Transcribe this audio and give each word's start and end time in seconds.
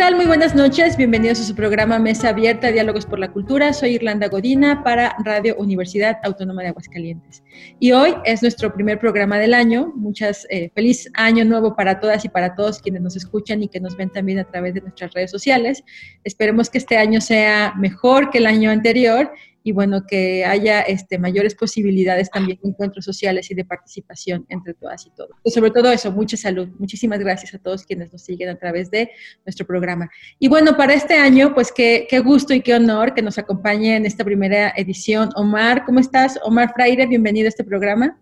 Tal? 0.00 0.16
Muy 0.16 0.24
buenas 0.24 0.54
noches. 0.54 0.96
Bienvenidos 0.96 1.40
a 1.40 1.44
su 1.44 1.54
programa 1.54 1.98
Mesa 1.98 2.30
Abierta, 2.30 2.72
Diálogos 2.72 3.04
por 3.04 3.18
la 3.18 3.30
Cultura. 3.30 3.74
Soy 3.74 3.96
Irlanda 3.96 4.28
Godina 4.28 4.82
para 4.82 5.14
Radio 5.22 5.56
Universidad 5.58 6.16
Autónoma 6.22 6.62
de 6.62 6.68
Aguascalientes. 6.68 7.42
Y 7.78 7.92
hoy 7.92 8.14
es 8.24 8.40
nuestro 8.40 8.72
primer 8.72 8.98
programa 8.98 9.36
del 9.38 9.52
año. 9.52 9.92
Muchas 9.94 10.46
eh, 10.48 10.70
feliz 10.74 11.10
año 11.12 11.44
nuevo 11.44 11.76
para 11.76 12.00
todas 12.00 12.24
y 12.24 12.30
para 12.30 12.54
todos 12.54 12.80
quienes 12.80 13.02
nos 13.02 13.14
escuchan 13.14 13.62
y 13.62 13.68
que 13.68 13.78
nos 13.78 13.94
ven 13.94 14.08
también 14.08 14.38
a 14.38 14.44
través 14.44 14.72
de 14.72 14.80
nuestras 14.80 15.12
redes 15.12 15.30
sociales. 15.30 15.84
Esperemos 16.24 16.70
que 16.70 16.78
este 16.78 16.96
año 16.96 17.20
sea 17.20 17.74
mejor 17.76 18.30
que 18.30 18.38
el 18.38 18.46
año 18.46 18.70
anterior 18.70 19.30
y 19.62 19.72
bueno, 19.72 20.06
que 20.06 20.44
haya 20.44 20.80
este, 20.80 21.18
mayores 21.18 21.54
posibilidades 21.54 22.30
también 22.30 22.58
de 22.62 22.70
encuentros 22.70 23.04
sociales 23.04 23.50
y 23.50 23.54
de 23.54 23.64
participación 23.64 24.46
entre 24.48 24.74
todas 24.74 25.06
y 25.06 25.10
todos. 25.10 25.30
Y 25.44 25.50
sobre 25.50 25.70
todo 25.70 25.90
eso, 25.92 26.10
mucha 26.12 26.36
salud. 26.36 26.68
Muchísimas 26.78 27.18
gracias 27.20 27.54
a 27.54 27.58
todos 27.58 27.84
quienes 27.84 28.12
nos 28.12 28.22
siguen 28.22 28.48
a 28.48 28.58
través 28.58 28.90
de 28.90 29.10
nuestro 29.44 29.66
programa. 29.66 30.08
Y 30.38 30.48
bueno, 30.48 30.76
para 30.76 30.94
este 30.94 31.14
año, 31.14 31.54
pues 31.54 31.72
qué, 31.72 32.06
qué 32.08 32.20
gusto 32.20 32.54
y 32.54 32.62
qué 32.62 32.74
honor 32.74 33.14
que 33.14 33.22
nos 33.22 33.38
acompañe 33.38 33.96
en 33.96 34.06
esta 34.06 34.24
primera 34.24 34.72
edición. 34.76 35.30
Omar, 35.36 35.84
¿cómo 35.84 36.00
estás? 36.00 36.38
Omar 36.42 36.72
Fraire, 36.74 37.06
bienvenido 37.06 37.46
a 37.46 37.50
este 37.50 37.64
programa. 37.64 38.18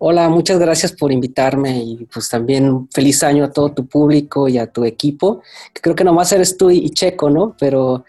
Hola, 0.00 0.28
muchas 0.28 0.60
gracias 0.60 0.92
por 0.92 1.10
invitarme 1.10 1.82
y 1.82 2.06
pues 2.12 2.28
también 2.28 2.88
feliz 2.92 3.20
año 3.24 3.42
a 3.42 3.50
todo 3.50 3.72
tu 3.72 3.88
público 3.88 4.46
y 4.48 4.56
a 4.56 4.70
tu 4.70 4.84
equipo, 4.84 5.42
creo 5.72 5.96
que 5.96 6.04
nomás 6.04 6.30
eres 6.30 6.56
tú 6.56 6.70
y 6.70 6.88
Checo, 6.90 7.28
¿no? 7.28 7.56
Pero 7.58 8.04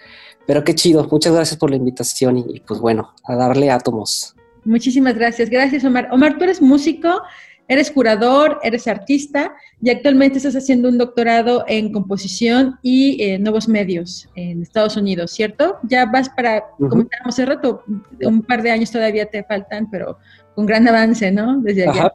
pero 0.49 0.63
qué 0.63 0.73
chido, 0.73 1.07
muchas 1.11 1.31
gracias 1.31 1.59
por 1.59 1.69
la 1.69 1.75
invitación 1.75 2.39
y, 2.39 2.45
y, 2.55 2.59
pues 2.61 2.79
bueno, 2.79 3.13
a 3.23 3.35
darle 3.35 3.69
átomos. 3.69 4.35
Muchísimas 4.65 5.13
gracias, 5.13 5.47
gracias 5.47 5.83
Omar. 5.83 6.09
Omar, 6.11 6.39
tú 6.39 6.43
eres 6.43 6.59
músico, 6.59 7.21
eres 7.67 7.91
curador, 7.91 8.59
eres 8.63 8.87
artista 8.87 9.53
y 9.79 9.91
actualmente 9.91 10.39
estás 10.39 10.55
haciendo 10.55 10.89
un 10.89 10.97
doctorado 10.97 11.65
en 11.67 11.91
composición 11.91 12.79
y 12.81 13.23
eh, 13.23 13.37
nuevos 13.37 13.67
medios 13.67 14.27
en 14.33 14.63
Estados 14.63 14.97
Unidos, 14.97 15.29
¿cierto? 15.29 15.77
Ya 15.83 16.07
vas 16.07 16.29
para, 16.29 16.63
uh 16.79 16.83
-huh. 16.83 16.89
comentábamos 16.89 17.35
hace 17.35 17.45
rato, 17.45 17.83
un 18.19 18.41
par 18.41 18.63
de 18.63 18.71
años 18.71 18.89
todavía 18.89 19.27
te 19.27 19.43
faltan, 19.43 19.87
pero 19.91 20.17
con 20.55 20.65
gran 20.65 20.87
avance, 20.87 21.31
¿no? 21.31 21.59
Desde 21.61 21.83
allá. 21.87 22.05
Ajá. 22.05 22.13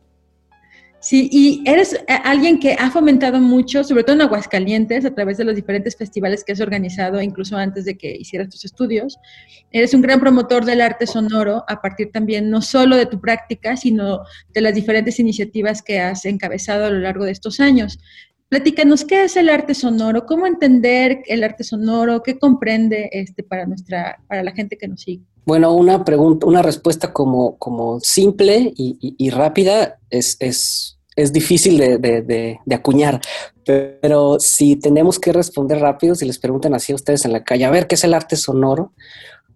Sí, 1.05 1.29
y 1.31 1.63
eres 1.67 1.93
eh, 1.93 2.01
alguien 2.25 2.59
que 2.59 2.79
ha 2.81 2.91
fomentado 2.91 3.39
mucho, 3.39 3.85
sobre 3.85 4.05
todo 4.05 4.17
en 4.17 4.23
Aguascalientes, 4.23 5.05
a 5.05 5.15
través 5.15 5.37
de 5.37 5.45
los 5.45 5.55
diferentes 5.55 5.95
festivales 5.95 6.43
que 6.43 6.53
has 6.53 6.63
organizado, 6.63 7.21
incluso 7.21 7.59
antes 7.59 7.85
de 7.85 7.99
que 7.99 8.17
hicieras 8.17 8.49
tus 8.49 8.65
estudios. 8.65 9.19
Eres 9.71 9.93
un 9.93 10.01
gran 10.01 10.19
promotor 10.19 10.65
del 10.65 10.81
arte 10.81 11.07
sonoro, 11.07 11.63
a 11.69 11.83
partir 11.83 12.11
también 12.11 12.49
no 12.49 12.63
solo 12.63 12.97
de 12.97 13.05
tu 13.05 13.21
práctica, 13.21 13.77
sino 13.77 14.21
de 14.55 14.63
las 14.63 14.75
diferentes 14.75 15.21
iniciativas 15.21 15.83
que 15.83 16.01
has 16.01 16.25
encabezado 16.25 16.87
a 16.87 16.91
lo 16.91 17.01
largo 17.01 17.27
de 17.27 17.33
estos 17.33 17.61
años. 17.61 17.99
Platícanos, 18.49 19.05
¿qué 19.05 19.25
es 19.25 19.37
el 19.37 19.51
arte 19.51 19.75
sonoro? 19.75 20.25
¿Cómo 20.25 20.47
entender 20.47 21.21
el 21.27 21.45
arte 21.45 21.65
sonoro? 21.65 22.23
¿Qué 22.23 22.39
comprende 22.39 23.11
este 23.13 23.43
para, 23.43 23.67
nuestra, 23.67 24.23
para 24.27 24.43
la 24.43 24.53
gente 24.53 24.79
que 24.79 24.89
nos 24.89 25.03
sigue? 25.03 25.25
Bueno, 25.47 25.75
una 25.75 26.05
pregunta, 26.05 26.47
una 26.47 26.63
respuesta 26.63 27.13
como, 27.13 27.59
como 27.59 28.01
simple 28.01 28.73
y, 28.77 29.31
rápida 29.31 29.99
es, 30.09 30.39
es, 30.41 30.94
es 31.17 31.33
difícil 31.33 31.79
de, 31.79 32.59
acuñar, 32.73 33.21
pero 33.65 34.39
si 34.41 34.77
tenemos 34.77 35.19
que 35.19 35.33
responder 35.33 35.79
rápido, 35.79 36.15
si 36.15 36.27
les 36.27 36.39
preguntan 36.39 36.75
así 36.75 36.93
a 36.93 36.97
ustedes 36.97 37.25
en 37.25 37.33
la 37.33 37.45
calle, 37.45 37.65
a 37.65 37.71
ver 37.71 37.87
qué 37.87 37.95
es 37.95 38.05
el 38.05 38.15
arte 38.15 38.37
sonoro, 38.37 38.93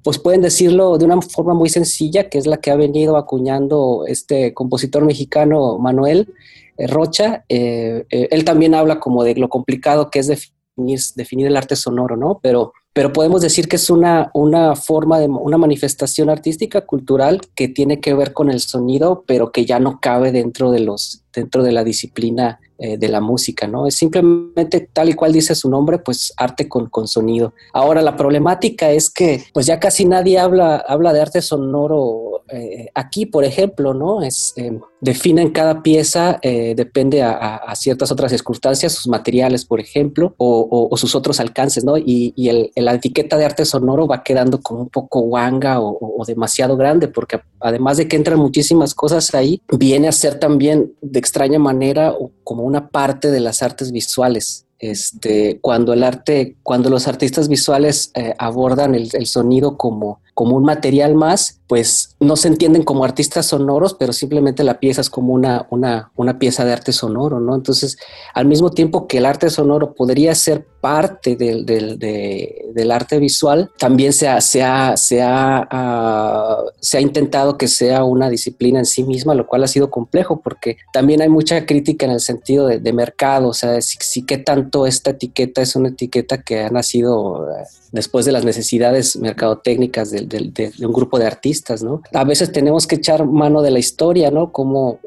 pues 0.02 0.18
pueden 0.18 0.40
decirlo 0.40 0.96
de 0.96 1.04
una 1.04 1.20
forma 1.20 1.54
muy 1.54 1.68
sencilla, 1.68 2.28
que 2.28 2.38
es 2.38 2.46
la 2.46 2.58
que 2.58 2.70
ha 2.70 2.76
venido 2.76 3.16
acuñando 3.16 4.04
este 4.06 4.54
compositor 4.54 5.04
mexicano 5.04 5.78
Manuel 5.78 6.32
eh, 6.76 6.86
Rocha. 6.86 7.44
Eh, 7.48 8.06
eh, 8.10 8.28
él 8.30 8.44
también 8.44 8.74
habla 8.74 9.00
como 9.00 9.24
de 9.24 9.34
lo 9.34 9.48
complicado 9.48 10.08
que 10.10 10.20
es 10.20 10.28
definir, 10.28 11.00
definir 11.16 11.48
el 11.48 11.56
arte 11.56 11.76
sonoro, 11.76 12.16
¿no? 12.16 12.38
Pero 12.42 12.72
pero 12.92 13.12
podemos 13.12 13.42
decir 13.42 13.68
que 13.68 13.76
es 13.76 13.90
una, 13.90 14.30
una 14.34 14.74
forma 14.74 15.20
de 15.20 15.28
una 15.28 15.58
manifestación 15.58 16.30
artística, 16.30 16.80
cultural, 16.80 17.40
que 17.54 17.68
tiene 17.68 18.00
que 18.00 18.14
ver 18.14 18.32
con 18.32 18.50
el 18.50 18.60
sonido, 18.60 19.24
pero 19.26 19.52
que 19.52 19.64
ya 19.64 19.78
no 19.78 20.00
cabe 20.00 20.32
dentro 20.32 20.70
de 20.70 20.80
los, 20.80 21.22
dentro 21.32 21.62
de 21.62 21.72
la 21.72 21.84
disciplina 21.84 22.58
eh, 22.78 22.96
de 22.96 23.08
la 23.08 23.20
música, 23.20 23.66
¿no? 23.66 23.86
Es 23.86 23.96
simplemente 23.96 24.88
tal 24.92 25.08
y 25.08 25.14
cual 25.14 25.32
dice 25.32 25.54
su 25.54 25.68
nombre, 25.70 25.98
pues 25.98 26.32
arte 26.36 26.68
con, 26.68 26.88
con 26.88 27.08
sonido. 27.08 27.52
Ahora, 27.72 28.02
la 28.02 28.16
problemática 28.16 28.90
es 28.90 29.10
que 29.10 29.44
pues 29.52 29.66
ya 29.66 29.78
casi 29.80 30.04
nadie 30.04 30.38
habla, 30.38 30.76
habla 30.76 31.12
de 31.12 31.20
arte 31.20 31.42
sonoro 31.42 32.38
eh, 32.50 32.88
aquí, 32.94 33.26
por 33.26 33.44
ejemplo, 33.44 33.94
¿no? 33.94 34.22
Es, 34.22 34.54
eh, 34.56 34.78
definen 35.00 35.50
cada 35.50 35.82
pieza, 35.82 36.38
eh, 36.42 36.74
depende 36.74 37.22
a, 37.22 37.74
ciertas 37.74 38.10
otras 38.10 38.32
circunstancias, 38.32 38.92
sus 38.92 39.06
materiales, 39.06 39.64
por 39.64 39.80
ejemplo, 39.80 40.34
o, 40.38 40.96
sus 40.96 41.14
otros 41.14 41.40
alcances, 41.40 41.84
¿no? 41.84 41.96
Y 41.96 42.48
el, 42.48 42.77
la 42.80 42.94
etiqueta 42.94 43.36
de 43.36 43.44
arte 43.44 43.64
sonoro 43.64 44.06
va 44.06 44.22
quedando 44.22 44.60
como 44.60 44.80
un 44.80 44.88
poco 44.88 45.20
guanga 45.20 45.80
o, 45.80 46.24
demasiado 46.26 46.76
grande, 46.76 47.08
porque 47.08 47.40
además 47.60 47.96
de 47.96 48.08
que 48.08 48.16
entran 48.16 48.38
muchísimas 48.38 48.94
cosas 48.94 49.34
ahí, 49.34 49.60
viene 49.76 50.08
a 50.08 50.12
ser 50.12 50.38
también 50.38 50.92
de 51.00 51.18
extraña 51.18 51.58
manera 51.58 52.14
como 52.44 52.64
una 52.64 52.88
parte 52.88 53.30
de 53.30 53.40
las 53.40 53.62
artes 53.62 53.92
visuales. 53.92 54.64
Este, 54.80 55.58
cuando 55.60 55.92
el 55.92 56.04
arte, 56.04 56.56
cuando 56.62 56.88
los 56.88 57.08
artistas 57.08 57.48
visuales 57.48 58.12
eh, 58.14 58.34
abordan 58.38 58.94
el 58.94 59.26
sonido 59.26 59.76
como, 59.76 60.20
como 60.38 60.54
un 60.54 60.62
material 60.62 61.16
más, 61.16 61.58
pues 61.66 62.14
no 62.20 62.36
se 62.36 62.46
entienden 62.46 62.84
como 62.84 63.04
artistas 63.04 63.46
sonoros, 63.46 63.94
pero 63.94 64.12
simplemente 64.12 64.62
la 64.62 64.78
pieza 64.78 65.00
es 65.00 65.10
como 65.10 65.34
una, 65.34 65.66
una, 65.70 66.12
una, 66.14 66.38
pieza 66.38 66.64
de 66.64 66.72
arte 66.72 66.92
sonoro, 66.92 67.40
¿no? 67.40 67.56
Entonces, 67.56 67.98
al 68.34 68.46
mismo 68.46 68.70
tiempo 68.70 69.08
que 69.08 69.18
el 69.18 69.26
arte 69.26 69.50
sonoro 69.50 69.94
podría 69.94 70.36
ser 70.36 70.64
parte 70.80 71.34
del, 71.34 71.66
del, 71.66 71.98
de, 71.98 72.66
del 72.72 72.92
arte 72.92 73.18
visual, 73.18 73.72
también 73.80 74.12
se 74.12 74.28
ha, 74.28 74.40
se, 74.40 74.62
ha, 74.62 74.96
se, 74.96 75.20
ha, 75.20 75.66
uh, 75.72 76.70
se 76.78 76.98
ha 76.98 77.00
intentado 77.00 77.58
que 77.58 77.66
sea 77.66 78.04
una 78.04 78.30
disciplina 78.30 78.78
en 78.78 78.86
sí 78.86 79.02
misma, 79.02 79.34
lo 79.34 79.48
cual 79.48 79.64
ha 79.64 79.66
sido 79.66 79.90
complejo 79.90 80.40
porque 80.40 80.76
también 80.92 81.20
hay 81.20 81.28
mucha 81.28 81.66
crítica 81.66 82.06
en 82.06 82.12
el 82.12 82.20
sentido 82.20 82.68
de, 82.68 82.78
de 82.78 82.92
mercado, 82.92 83.48
o 83.48 83.54
sea, 83.54 83.80
si, 83.80 83.98
si 84.00 84.22
qué 84.24 84.38
tanto 84.38 84.86
esta 84.86 85.10
etiqueta 85.10 85.62
es 85.62 85.74
una 85.74 85.88
etiqueta 85.88 86.42
que 86.42 86.60
ha 86.60 86.70
nacido 86.70 87.40
uh, 87.40 87.46
después 87.92 88.24
de 88.24 88.32
las 88.32 88.44
necesidades 88.44 89.16
mercadotécnicas 89.16 90.10
de, 90.28 90.72
un 90.80 90.92
grupo 90.92 91.18
de 91.18 91.26
artistas, 91.26 91.82
¿no? 91.82 92.02
A 92.12 92.24
veces 92.24 92.52
tenemos 92.52 92.86
que 92.86 92.96
echar 92.96 93.26
mano 93.26 93.62
de 93.62 93.70
la 93.70 93.78
historia, 93.78 94.30
¿no? 94.30 94.52
Como 94.52 95.00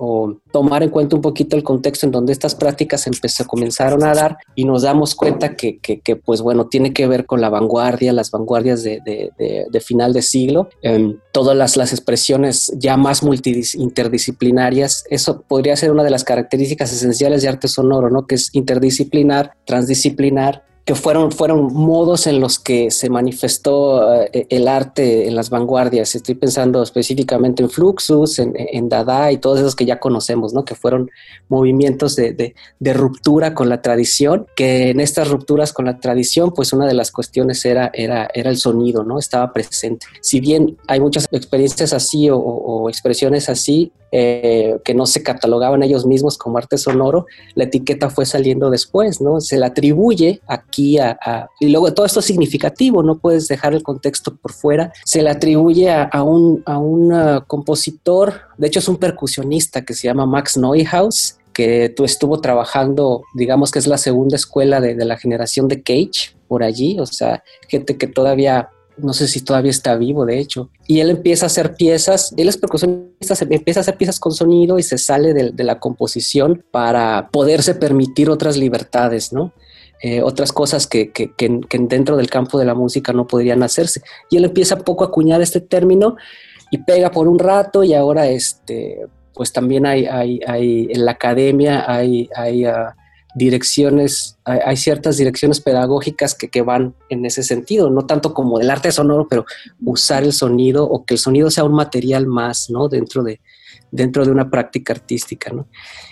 tomar 0.52 0.84
en 0.84 0.90
cuenta 0.90 1.16
un 1.16 1.22
poquito 1.22 1.56
el 1.56 1.64
contexto 1.64 2.06
en 2.06 2.12
donde 2.12 2.34
estas 2.34 2.56
prácticas 2.56 3.08
empezó, 3.08 3.46
comenzaron 3.46 4.04
a 4.04 4.14
dar 4.14 4.38
y 4.56 4.66
nos 4.66 4.84
damos 4.84 5.16
cuenta 5.16 5.56
que, 5.56 5.80
que, 5.80 6.00
que, 6.02 6.16
pues 6.16 6.42
bueno, 6.42 6.68
tiene 6.68 6.94
que 6.94 7.08
ver 7.08 7.26
con 7.26 7.42
la 7.42 7.50
vanguardia, 7.50 8.14
las 8.14 8.32
vanguardias 8.32 8.84
de, 8.84 9.02
de 9.72 9.80
final 9.80 10.14
de 10.14 10.22
siglo, 10.22 10.70
eh, 10.82 11.16
todas 11.32 11.56
las, 11.56 11.78
las 11.78 11.92
expresiones 11.92 12.72
ya 12.78 12.98
más 12.98 13.22
interdisciplinarias, 13.24 15.06
eso 15.10 15.42
podría 15.48 15.76
ser 15.76 15.92
una 15.92 16.04
de 16.04 16.10
las 16.10 16.24
características 16.24 16.92
esenciales 16.94 17.42
de 17.42 17.50
arte 17.50 17.68
sonoro, 17.68 18.10
¿no? 18.10 18.28
Que 18.28 18.36
es 18.36 18.54
interdisciplinar, 18.54 19.54
transdisciplinar, 19.66 20.64
que 20.86 20.96
fueron, 20.96 21.32
fueron 21.32 21.74
modos 21.74 22.26
en 22.26 22.40
los 22.40 22.58
que 22.58 22.90
se 22.90 23.10
manifestó 23.10 23.98
uh, 23.98 24.26
el 24.32 24.68
arte 24.68 25.28
en 25.28 25.36
las 25.36 25.50
vanguardias. 25.50 26.16
Estoy 26.16 26.36
pensando 26.36 26.82
específicamente 26.82 27.62
en 27.62 27.70
Fluxus, 27.70 28.40
en, 28.40 28.54
en 28.56 28.90
Dada 28.90 29.32
y 29.32 29.38
todos 29.38 29.60
esos 29.60 29.76
que 29.76 29.86
ya 29.86 30.00
conocemos, 30.00 30.54
¿no? 30.54 30.66
que 30.66 30.74
fueron 30.74 31.12
movimientos 31.50 32.16
de, 32.16 32.34
de, 32.34 32.56
de, 32.80 32.94
ruptura 32.94 33.54
con 33.54 33.70
la 33.70 33.82
tradición, 33.82 34.48
que 34.56 34.90
en 34.90 35.00
estas 35.00 35.30
rupturas 35.30 35.72
con 35.72 35.86
la 35.86 36.00
tradición, 36.00 36.52
pues 36.52 36.74
una 36.74 36.88
de 36.88 36.96
las 36.96 37.12
cuestiones 37.12 37.64
era, 37.66 37.92
era, 37.94 38.30
era 38.34 38.50
el 38.50 38.58
sonido, 38.58 39.04
¿no? 39.04 39.20
estaba 39.20 39.54
presente. 39.54 40.08
Si 40.22 40.40
bien 40.40 40.78
hay 40.88 41.00
muchas 41.00 41.28
experiencias 41.32 41.94
así 41.94 42.30
o, 42.30 42.38
o 42.38 42.90
expresiones 42.90 43.50
así, 43.50 43.92
eh, 44.14 44.78
que 44.84 44.94
no 44.94 45.06
se 45.06 45.24
catalogaban 45.24 45.84
ellos 45.84 46.06
mismos 46.06 46.38
como 46.38 46.58
arte 46.58 46.78
sonoro, 46.78 47.28
la 47.56 47.64
etiqueta 47.64 48.10
fue 48.10 48.26
saliendo 48.26 48.70
después, 48.70 49.22
¿no? 49.22 49.40
Se 49.40 49.58
le 49.58 49.66
atribuye 49.66 50.42
aquí 50.48 50.81
a, 50.98 51.18
a, 51.22 51.50
y 51.60 51.70
luego 51.70 51.94
todo 51.94 52.06
esto 52.06 52.20
es 52.20 52.26
significativo, 52.26 53.04
no 53.04 53.20
puedes 53.20 53.48
dejar 53.48 53.74
el 53.74 53.84
contexto 53.84 54.36
por 54.36 54.52
fuera, 54.52 54.92
se 55.06 55.22
le 55.22 55.30
atribuye 55.30 55.90
a, 55.90 56.04
a 56.04 56.24
un, 56.24 56.64
a 56.66 56.78
un 56.78 57.14
uh, 57.14 57.42
compositor, 57.48 58.42
de 58.58 58.68
hecho 58.68 58.80
es 58.80 58.88
un 58.88 58.98
percusionista 58.98 59.84
que 59.84 59.94
se 59.94 60.08
llama 60.08 60.26
Max 60.26 60.58
Neuhaus, 60.58 61.38
que 61.54 61.90
tú 61.90 62.06
estuvo 62.06 62.40
trabajando, 62.40 63.24
digamos 63.36 63.72
que 63.72 63.80
es 63.80 63.88
la 63.88 63.98
segunda 63.98 64.36
escuela 64.36 64.80
de, 64.80 64.96
de 64.96 65.06
la 65.06 65.18
generación 65.18 65.68
de 65.68 65.82
Cage 65.82 66.36
por 66.48 66.64
allí, 66.64 67.00
o 67.00 67.06
sea, 67.06 67.44
gente 67.68 67.98
que 67.98 68.08
todavía 68.08 68.70
no 68.98 69.14
sé 69.14 69.28
si 69.28 69.42
todavía 69.42 69.72
está 69.72 69.96
vivo, 69.96 70.26
de 70.26 70.40
hecho, 70.40 70.70
y 70.88 71.00
él 71.00 71.10
empieza 71.10 71.46
a 71.46 71.48
hacer 71.48 71.76
piezas, 71.76 72.34
él 72.38 72.50
es 72.50 72.58
percusionista, 72.58 73.36
empieza 73.50 73.80
a 73.80 73.82
hacer 73.82 73.98
piezas 73.98 74.20
con 74.20 74.32
sonido 74.32 74.80
y 74.80 74.84
se 74.84 74.98
sale 74.98 75.34
de, 75.34 75.64
la 75.64 75.80
composición 75.80 76.64
para 76.72 77.30
poderse 77.32 77.76
permitir 77.76 78.30
otras 78.30 78.58
libertades, 78.58 79.32
¿no? 79.32 79.54
Eh, 80.04 80.24
otras 80.24 80.52
cosas 80.52 80.88
que, 80.88 81.12
que, 81.12 81.32
dentro 81.70 82.18
del 82.18 82.30
campo 82.30 82.58
de 82.58 82.66
la 82.66 82.74
música 82.74 83.14
no 83.14 83.28
podrían 83.28 83.62
hacerse. 83.62 84.02
Y 84.32 84.38
él 84.38 84.46
empieza 84.46 84.78
poco 84.80 85.04
a 85.04 85.08
acuñar 85.08 85.42
este 85.42 85.62
término 85.62 86.16
y 86.72 86.80
pega 86.80 87.12
por 87.12 87.28
un 87.28 87.38
rato 87.38 87.84
y 87.84 87.94
ahora 87.94 88.28
este, 88.28 89.06
pues 89.36 89.54
también 89.54 89.86
hay, 89.86 90.06
hay, 90.08 90.88
en 90.90 91.06
la 91.06 91.12
academia 91.12 91.86
hay, 91.88 92.30
hay 92.36 92.66
ah, 92.66 92.96
direcciones, 93.36 94.38
hay, 94.44 94.76
ciertas 94.76 95.18
direcciones 95.18 95.62
pedagógicas 95.62 96.34
que, 96.34 96.50
que, 96.50 96.64
van 96.64 96.96
en 97.10 97.26
ese 97.26 97.44
sentido, 97.44 97.92
no 97.92 98.06
tanto 98.08 98.34
como 98.34 98.58
del 98.58 98.72
arte 98.72 98.92
sonoro, 98.92 99.28
pero 99.30 99.46
usar 99.86 100.24
el 100.24 100.34
sonido 100.34 100.84
o 100.84 101.06
que 101.06 101.14
el 101.14 101.20
sonido 101.20 101.52
sea 101.52 101.64
un 101.64 101.74
material 101.74 102.26
más, 102.26 102.70
¿no? 102.70 102.90
Dentro 102.90 103.22
de, 103.22 103.40
dentro 103.92 104.26
de 104.26 104.32
una 104.32 104.50
práctica 104.50 104.94
artística, 104.94 105.52
¿no? 105.52 105.68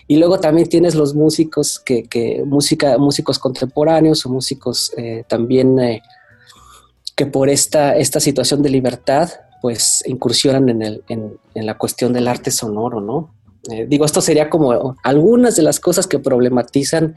Y 0.07 0.17
luego 0.17 0.39
también 0.39 0.67
tienes 0.67 0.95
los 0.95 1.15
músicos 1.15 1.79
que, 1.79 2.03
que 2.03 2.43
música, 2.45 2.97
músicos 2.97 3.39
contemporáneos 3.39 4.25
o 4.25 4.29
músicos 4.29 4.91
eh, 4.97 5.23
también 5.27 5.79
eh, 5.79 6.01
que 7.15 7.25
por 7.25 7.49
esta, 7.49 7.95
esta 7.97 8.19
situación 8.19 8.61
de 8.61 8.69
libertad, 8.69 9.29
pues 9.61 10.03
incursionan 10.05 10.69
en, 10.69 10.81
el, 10.81 11.03
en, 11.07 11.39
la 11.53 11.77
cuestión 11.77 12.13
del 12.13 12.27
arte 12.27 12.51
sonoro, 12.51 13.01
¿no? 13.01 13.33
Eh, 13.71 13.85
digo, 13.87 14.05
esto 14.05 14.21
sería 14.21 14.49
como 14.49 14.95
algunas 15.03 15.55
de 15.55 15.63
las 15.63 15.79
cosas 15.79 16.07
que 16.07 16.19
problematizan 16.19 17.15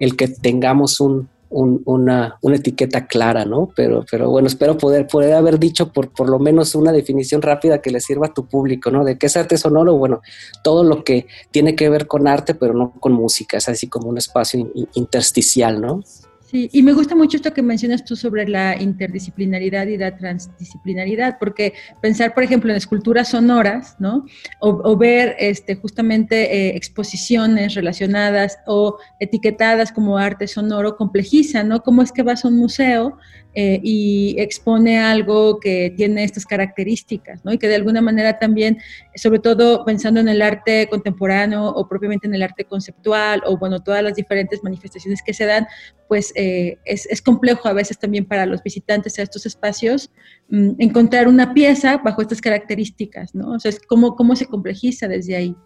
el 0.00 0.16
que 0.16 0.28
tengamos 0.28 1.00
un, 1.00 1.28
una, 1.50 2.38
una, 2.42 2.56
etiqueta 2.56 3.06
clara, 3.06 3.44
¿no? 3.44 3.70
Pero, 3.74 4.04
pero 4.10 4.30
bueno, 4.30 4.48
espero 4.48 4.76
poder, 4.76 5.06
poder 5.06 5.34
haber 5.34 5.58
dicho 5.58 5.92
por, 5.92 6.10
por 6.10 6.28
lo 6.28 6.38
menos 6.38 6.74
una 6.74 6.92
definición 6.92 7.42
rápida 7.42 7.80
que 7.80 7.90
le 7.90 8.00
sirva 8.00 8.26
a 8.26 8.34
tu 8.34 8.46
público, 8.46 8.90
¿no? 8.90 9.04
De 9.04 9.18
qué 9.18 9.26
es 9.26 9.36
arte 9.36 9.56
sonoro, 9.56 9.96
bueno, 9.96 10.20
todo 10.62 10.84
lo 10.84 11.04
que 11.04 11.26
tiene 11.50 11.74
que 11.74 11.88
ver 11.88 12.06
con 12.06 12.28
arte, 12.28 12.54
pero 12.54 12.74
no 12.74 12.92
con 13.00 13.12
música, 13.12 13.56
es 13.56 13.68
así 13.68 13.88
como 13.88 14.08
un 14.08 14.18
espacio 14.18 14.70
intersticial, 14.94 15.80
¿no? 15.80 16.02
Sí, 16.50 16.70
y 16.72 16.82
me 16.82 16.94
gusta 16.94 17.14
mucho 17.14 17.36
esto 17.36 17.52
que 17.52 17.60
mencionas 17.60 18.06
tú 18.06 18.16
sobre 18.16 18.48
la 18.48 18.80
interdisciplinaridad 18.80 19.86
y 19.86 19.98
la 19.98 20.16
transdisciplinaridad, 20.16 21.36
porque 21.38 21.74
pensar, 22.00 22.32
por 22.32 22.42
ejemplo, 22.42 22.70
en 22.70 22.78
esculturas 22.78 23.28
sonoras, 23.28 23.96
¿no? 23.98 24.24
O, 24.58 24.96
ver 24.96 25.36
este, 25.38 25.74
justamente 25.74 26.56
eh, 26.56 26.74
exposiciones 26.74 27.74
relacionadas 27.74 28.56
o 28.66 28.96
etiquetadas 29.20 29.92
como 29.92 30.16
arte 30.16 30.48
sonoro 30.48 30.96
complejiza, 30.96 31.64
¿no? 31.64 31.82
¿Cómo 31.82 32.00
es 32.00 32.12
que 32.12 32.22
vas 32.22 32.46
a 32.46 32.48
un 32.48 32.56
museo 32.56 33.18
eh, 33.60 33.80
y 33.82 34.36
expone 34.38 35.00
algo 35.00 35.58
que 35.58 35.92
tiene 35.96 36.22
estas 36.22 36.46
características, 36.46 37.44
¿no? 37.44 37.52
Y 37.52 37.58
que 37.58 37.66
de 37.66 37.74
alguna 37.74 38.00
manera 38.00 38.38
también, 38.38 38.78
sobre 39.16 39.40
todo 39.40 39.84
pensando 39.84 40.20
en 40.20 40.28
el 40.28 40.42
arte 40.42 40.86
contemporáneo 40.88 41.66
o 41.66 41.88
propiamente 41.88 42.28
en 42.28 42.36
el 42.36 42.44
arte 42.44 42.66
conceptual 42.66 43.42
o, 43.46 43.58
bueno, 43.58 43.80
todas 43.80 44.00
las 44.04 44.14
diferentes 44.14 44.62
manifestaciones 44.62 45.22
que 45.26 45.34
se 45.34 45.44
dan, 45.44 45.66
pues 46.06 46.32
eh, 46.36 46.78
es, 46.84 47.20
complejo 47.20 47.66
a 47.66 47.72
veces 47.72 47.98
también 47.98 48.26
para 48.26 48.46
los 48.46 48.62
visitantes 48.62 49.18
a 49.18 49.22
estos 49.22 49.44
espacios 49.44 50.12
mm, 50.50 50.74
encontrar 50.78 51.26
una 51.26 51.52
pieza 51.52 51.96
bajo 51.96 52.22
estas 52.22 52.40
características, 52.40 53.34
¿no? 53.34 53.54
O 53.54 53.58
sea, 53.58 53.72
cómo, 53.88 54.14
cómo 54.14 54.36
se 54.36 54.46
complejiza 54.46 55.08
desde 55.08 55.34
ahí. 55.34 55.56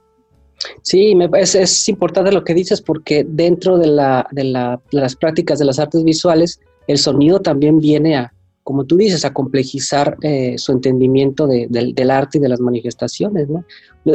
Sí, 0.80 1.14
me, 1.14 1.28
es, 1.34 1.54
es 1.54 1.86
importante 1.90 2.32
lo 2.32 2.42
que 2.42 2.54
dices 2.54 2.80
porque 2.80 3.26
dentro 3.28 3.76
de, 3.76 3.88
la, 3.88 4.26
de, 4.30 4.44
la, 4.44 4.80
de 4.90 4.98
las 4.98 5.14
prácticas 5.14 5.58
de 5.58 5.66
las 5.66 5.78
artes 5.78 6.02
visuales, 6.04 6.58
el 6.92 6.98
sonido 6.98 7.40
también 7.40 7.78
viene 7.78 8.16
a, 8.16 8.32
como 8.62 8.84
tú 8.84 8.96
dices, 8.96 9.24
a 9.24 9.32
complejizar 9.32 10.16
eh, 10.22 10.56
su 10.56 10.72
entendimiento 10.72 11.46
del 11.46 12.10
arte 12.10 12.38
y 12.38 12.40
de 12.40 12.48
las 12.48 12.60
manifestaciones, 12.60 13.48
¿no? 13.48 13.64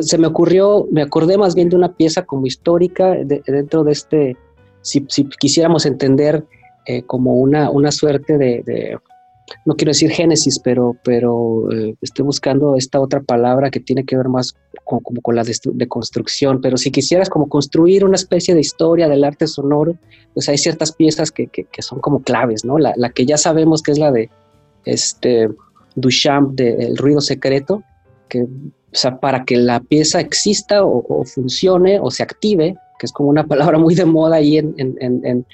Se 0.01 0.17
me 0.17 0.27
ocurrió, 0.27 0.87
me 0.91 1.01
acordé 1.01 1.37
más 1.37 1.55
bien 1.55 1.69
de 1.69 1.75
una 1.75 1.93
pieza 1.93 2.25
como 2.25 2.45
histórica 2.45 3.15
dentro 3.15 3.83
de 3.83 3.91
este, 3.91 4.37
si, 4.81 5.05
quisiéramos 5.39 5.85
entender 5.85 6.45
eh, 6.85 7.03
como 7.03 7.35
una, 7.35 7.69
una 7.69 7.91
suerte 7.91 8.37
de, 8.37 8.97
no 9.65 9.75
quiero 9.75 9.91
decir 9.91 10.11
génesis, 10.11 10.59
pero, 10.59 10.95
pero 11.03 11.71
eh, 11.71 11.95
estoy 12.01 12.25
buscando 12.25 12.75
esta 12.75 12.99
otra 12.99 13.21
palabra 13.21 13.69
que 13.69 13.79
tiene 13.79 14.05
que 14.05 14.17
ver 14.17 14.27
más 14.27 14.55
con, 14.83 14.99
como 14.99 15.21
con 15.21 15.35
la 15.35 15.43
de, 15.43 15.87
construcción, 15.87 16.61
pero 16.61 16.77
si 16.77 16.91
quisieras 16.91 17.29
como 17.29 17.47
construir 17.47 18.03
una 18.05 18.15
especie 18.15 18.53
de 18.53 18.61
historia 18.61 19.07
del 19.07 19.23
arte 19.23 19.47
sonoro, 19.47 19.95
pues 20.33 20.49
hay 20.49 20.57
ciertas 20.57 20.91
piezas 20.91 21.31
que, 21.31 21.47
que, 21.47 21.81
son 21.81 21.99
como 21.99 22.21
claves, 22.21 22.65
¿no? 22.65 22.77
La, 22.77 22.93
la, 22.97 23.09
que 23.09 23.25
ya 23.25 23.37
sabemos 23.37 23.81
que 23.81 23.91
es 23.91 23.99
la 23.99 24.11
de 24.11 24.29
este 24.85 25.49
Duchamp 25.95 26.53
de 26.53 26.73
El 26.85 26.97
ruido 26.97 27.21
secreto, 27.21 27.83
que 28.29 28.45
sea, 28.91 29.19
para 29.19 29.45
que 29.45 29.57
la 29.57 29.79
pieza 29.79 30.19
exista 30.19 30.83
o, 30.83 31.23
funcione 31.25 31.99
o 31.99 32.11
se 32.11 32.23
active, 32.23 32.75
que 32.99 33.05
es 33.05 33.11
como 33.11 33.29
una 33.29 33.45
palabra 33.45 33.77
muy 33.77 33.95
de 33.95 34.05
moda 34.05 34.37
ahí 34.37 34.57
en, 34.57 34.75
en 34.77 35.45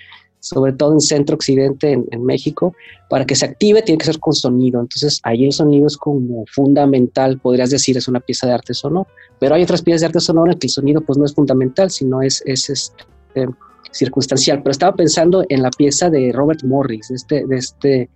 sobre 0.43 0.73
todo 0.73 0.91
en 0.91 0.99
centro 0.99 1.35
occidente, 1.37 1.93
en, 1.93 2.25
México, 2.25 2.75
para 3.09 3.25
que 3.25 3.33
se 3.33 3.45
active 3.45 3.81
tiene 3.81 3.97
que 3.97 4.05
ser 4.05 4.19
con 4.19 4.33
sonido. 4.33 4.81
Entonces 4.81 5.21
ahí 5.23 5.45
el 5.45 5.53
sonido 5.53 5.87
es 5.87 5.95
como 5.95 6.43
fundamental, 6.51 7.39
podrías 7.39 7.69
decir, 7.69 7.95
es 7.95 8.09
una 8.09 8.19
pieza 8.19 8.45
de 8.45 8.53
arte 8.53 8.73
sonoro. 8.73 9.07
Pero 9.39 9.55
hay 9.55 9.63
otras 9.63 9.81
piezas 9.81 10.01
de 10.01 10.07
arte 10.07 10.19
sonoro 10.19 10.51
en 10.51 10.59
que 10.59 10.67
el 10.67 10.71
sonido 10.71 10.99
pues 10.99 11.17
no 11.17 11.23
es 11.23 11.33
fundamental, 11.33 11.89
sino 11.89 12.21
es, 12.21 12.43
es 12.45 12.69
este, 12.69 13.47
circunstancial. 13.91 14.61
Pero 14.61 14.71
estaba 14.71 14.93
pensando 14.97 15.45
en 15.47 15.61
la 15.61 15.69
pieza 15.69 16.09
de 16.09 16.33
Robert 16.33 16.61
Morris, 16.63 17.09
este, 17.09 17.45
de 17.47 17.55
este 17.55 18.09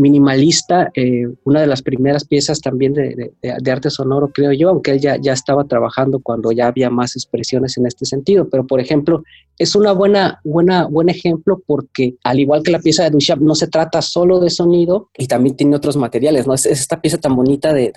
minimalista, 0.00 0.90
eh, 0.94 1.26
una 1.44 1.60
de 1.60 1.66
las 1.66 1.82
primeras 1.82 2.24
piezas 2.24 2.60
también 2.60 2.94
de, 2.94 3.32
arte 3.70 3.90
sonoro, 3.90 4.28
creo 4.32 4.52
yo, 4.52 4.70
aunque 4.70 4.92
él 4.92 5.00
ya, 5.00 5.16
ya 5.20 5.32
estaba 5.32 5.64
trabajando 5.64 6.20
cuando 6.20 6.50
ya 6.52 6.66
había 6.66 6.90
más 6.90 7.14
expresiones 7.16 7.76
en 7.76 7.86
este 7.86 8.06
sentido. 8.06 8.48
Pero, 8.48 8.66
por 8.66 8.80
ejemplo, 8.80 9.22
es 9.58 9.76
una 9.76 9.92
buena, 9.92 10.40
buena, 10.42 10.86
buen 10.86 11.10
ejemplo 11.10 11.62
porque, 11.66 12.14
al 12.24 12.40
igual 12.40 12.62
que 12.62 12.70
la 12.70 12.78
pieza 12.78 13.04
de 13.04 13.10
Duchamp, 13.10 13.42
no 13.42 13.54
se 13.54 13.66
trata 13.66 14.00
solo 14.00 14.40
de 14.40 14.48
sonido 14.48 15.10
y 15.18 15.26
también 15.26 15.54
tiene 15.54 15.76
otros 15.76 15.96
materiales, 15.96 16.46
¿no? 16.46 16.54
Es, 16.54 16.64
esta 16.64 17.00
pieza 17.00 17.18
tan 17.18 17.36
bonita 17.36 17.72
de, 17.74 17.92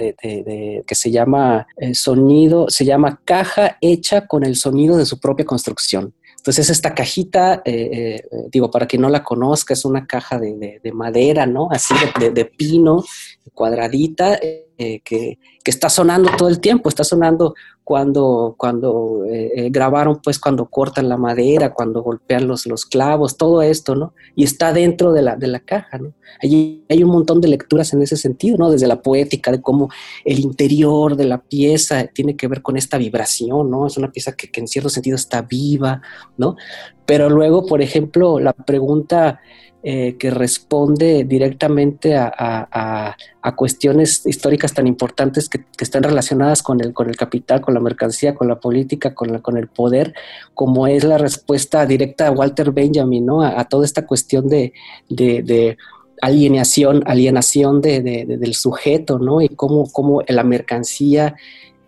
que 0.86 0.96
se 0.96 1.10
llama 1.10 1.66
eh, 1.78 1.96
sonido, 1.96 2.66
se 2.70 2.84
llama 2.84 3.22
caja 3.24 3.78
hecha 3.80 4.28
con 4.28 4.44
el 4.44 4.58
sonido 4.58 4.98
de 4.98 5.06
su 5.06 5.20
propia 5.20 5.46
construcción. 5.46 6.14
Entonces 6.44 6.70
esta 6.70 6.94
cajita, 6.94 7.62
eh, 7.64 8.20
eh, 8.30 8.48
digo, 8.52 8.70
para 8.70 8.86
quien 8.86 9.02
no 9.02 9.08
la 9.08 9.24
conozca, 9.24 9.74
es 9.74 9.86
una 9.86 10.06
caja 10.06 10.38
de, 10.38 10.82
madera, 10.94 11.46
¿no? 11.46 11.70
Así 11.72 11.94
de, 12.20 12.44
pino, 12.44 13.06
cuadradita, 13.54 14.38
eh, 14.84 15.02
que, 15.04 15.40
está 15.66 15.88
sonando 15.88 16.30
todo 16.38 16.50
el 16.50 16.60
tiempo, 16.60 16.90
está 16.90 17.06
sonando 17.06 17.56
cuando, 17.86 18.56
cuando 18.58 19.24
eh, 19.26 19.52
eh, 19.56 19.70
grabaron, 19.70 20.20
pues 20.22 20.38
cuando 20.38 20.66
cortan 20.66 21.08
la 21.08 21.16
madera, 21.16 21.74
cuando 21.74 22.04
golpean 22.04 22.50
los, 22.50 22.66
los 22.66 22.86
clavos, 22.86 23.38
todo 23.38 23.62
esto, 23.62 23.96
¿no? 23.96 24.14
Y 24.36 24.44
está 24.44 24.74
dentro 24.74 25.14
de 25.14 25.22
la, 25.22 25.38
de 25.38 25.48
la 25.48 25.62
caja, 25.62 26.00
¿no? 26.00 26.14
Allí 26.42 26.84
hay 26.90 27.02
un 27.02 27.12
montón 27.12 27.40
de 27.40 27.48
lecturas 27.48 27.94
en 27.94 28.02
ese 28.02 28.18
sentido, 28.18 28.58
¿no? 28.58 28.70
Desde 28.70 28.88
la 28.88 29.02
poética, 29.02 29.52
de 29.52 29.62
cómo 29.62 29.90
el 30.26 30.40
interior 30.40 31.16
de 31.16 31.26
la 31.26 31.42
pieza 31.42 32.08
tiene 32.08 32.36
que 32.36 32.50
ver 32.50 32.62
con 32.62 32.76
esta 32.76 32.98
vibración, 32.98 33.72
¿no? 33.72 33.88
Es 33.88 33.96
una 33.96 34.12
pieza 34.12 34.34
que, 34.34 34.52
que 34.52 34.60
en 34.60 34.68
cierto 34.68 34.90
sentido 34.90 35.16
está 35.16 35.44
viva, 35.44 36.02
¿no? 36.36 36.58
Pero 37.06 37.30
luego, 37.30 37.66
por 37.66 37.82
ejemplo, 37.82 38.40
la 38.42 38.52
pregunta 38.52 39.40
eh, 39.86 40.16
que 40.18 40.30
responde 40.30 41.26
directamente 41.26 42.16
a, 42.16 43.18
cuestiones 43.58 44.26
históricas 44.26 44.74
tan 44.74 44.88
importantes 44.88 45.50
que, 45.50 45.66
están 45.78 46.04
relacionadas 46.04 46.64
con 46.64 46.80
el, 46.80 46.94
con 46.94 47.10
el 47.10 47.18
capital, 47.18 47.60
con 47.60 47.74
la 47.74 47.82
mercancía, 47.82 48.34
con 48.34 48.48
la 48.48 48.62
política, 48.62 49.14
con, 49.14 49.40
con 49.40 49.58
el 49.58 49.68
poder, 49.68 50.14
como 50.54 50.88
es 50.88 51.04
la 51.04 51.18
respuesta 51.18 51.86
directa 51.86 52.28
a 52.28 52.32
Walter 52.32 52.72
Benjamin, 52.72 53.26
¿no? 53.26 53.42
a, 53.42 53.62
toda 53.66 53.84
esta 53.84 54.06
cuestión 54.06 54.48
de, 54.48 54.72
alienación, 56.22 57.04
alienación 57.06 57.82
del 57.82 58.54
sujeto, 58.56 59.20
¿no? 59.20 59.42
Y 59.42 59.50
cómo, 59.50 59.92
cómo 59.92 60.22
la 60.30 60.44
mercancía 60.44 61.36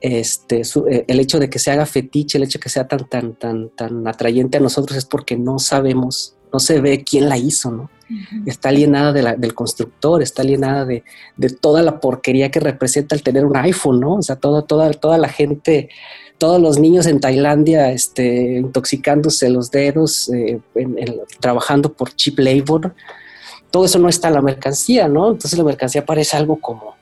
este, 0.01 0.61
eh, 0.61 1.05
el 1.07 1.19
hecho 1.19 1.39
de 1.39 1.49
que 1.49 1.59
se 1.59 1.71
haga 1.71 1.85
fetiche, 1.85 2.37
el 2.37 2.43
hecho 2.43 2.59
de 2.59 2.63
que 2.63 2.69
sea 2.69 2.87
tan, 2.87 3.07
tan, 3.07 3.35
tan, 3.35 3.69
tan 3.69 4.05
atrayente 4.05 4.57
a 4.57 4.61
nosotros 4.61 4.97
es 4.97 5.05
porque 5.05 5.37
no 5.37 5.57
sabemos 5.59 6.35
no 6.55 6.59
se 6.61 6.79
ve 6.79 7.03
quién 7.03 7.27
la 7.27 7.37
hizo, 7.37 7.69
¿no? 7.69 7.89
Está 8.45 8.69
alienada 8.69 9.11
del 9.11 9.53
constructor, 9.53 10.21
está 10.21 10.41
alienada 10.41 10.85
de, 10.85 11.03
toda 11.59 11.81
la 11.81 11.99
porquería 11.99 12.49
que 12.49 12.61
representa 12.61 13.13
el 13.13 13.23
tener 13.23 13.43
un 13.43 13.57
iPhone, 13.57 13.99
¿no? 13.99 14.13
O 14.13 14.21
sea, 14.21 14.37
toda, 14.37 14.61
toda, 14.61 14.89
toda 14.93 15.17
la 15.17 15.27
gente, 15.27 15.89
todos 16.37 16.61
los 16.61 16.79
niños 16.79 17.07
en 17.07 17.19
Tailandia 17.19 17.91
este, 17.91 18.55
intoxicándose 18.55 19.49
los 19.49 19.69
dedos, 19.69 20.29
eh, 20.29 20.61
trabajando 21.41 21.91
por 21.91 22.15
cheap 22.15 22.39
labor, 22.39 22.95
todo 23.69 23.83
eso 23.83 23.99
no 23.99 24.07
está 24.07 24.29
en 24.29 24.35
la 24.35 24.41
mercancía, 24.41 25.09
¿no? 25.09 25.31
Entonces 25.31 25.57
la 25.57 25.65
mercancía 25.65 26.05
parece 26.05 26.37
algo 26.37 26.55
como, 26.61 26.94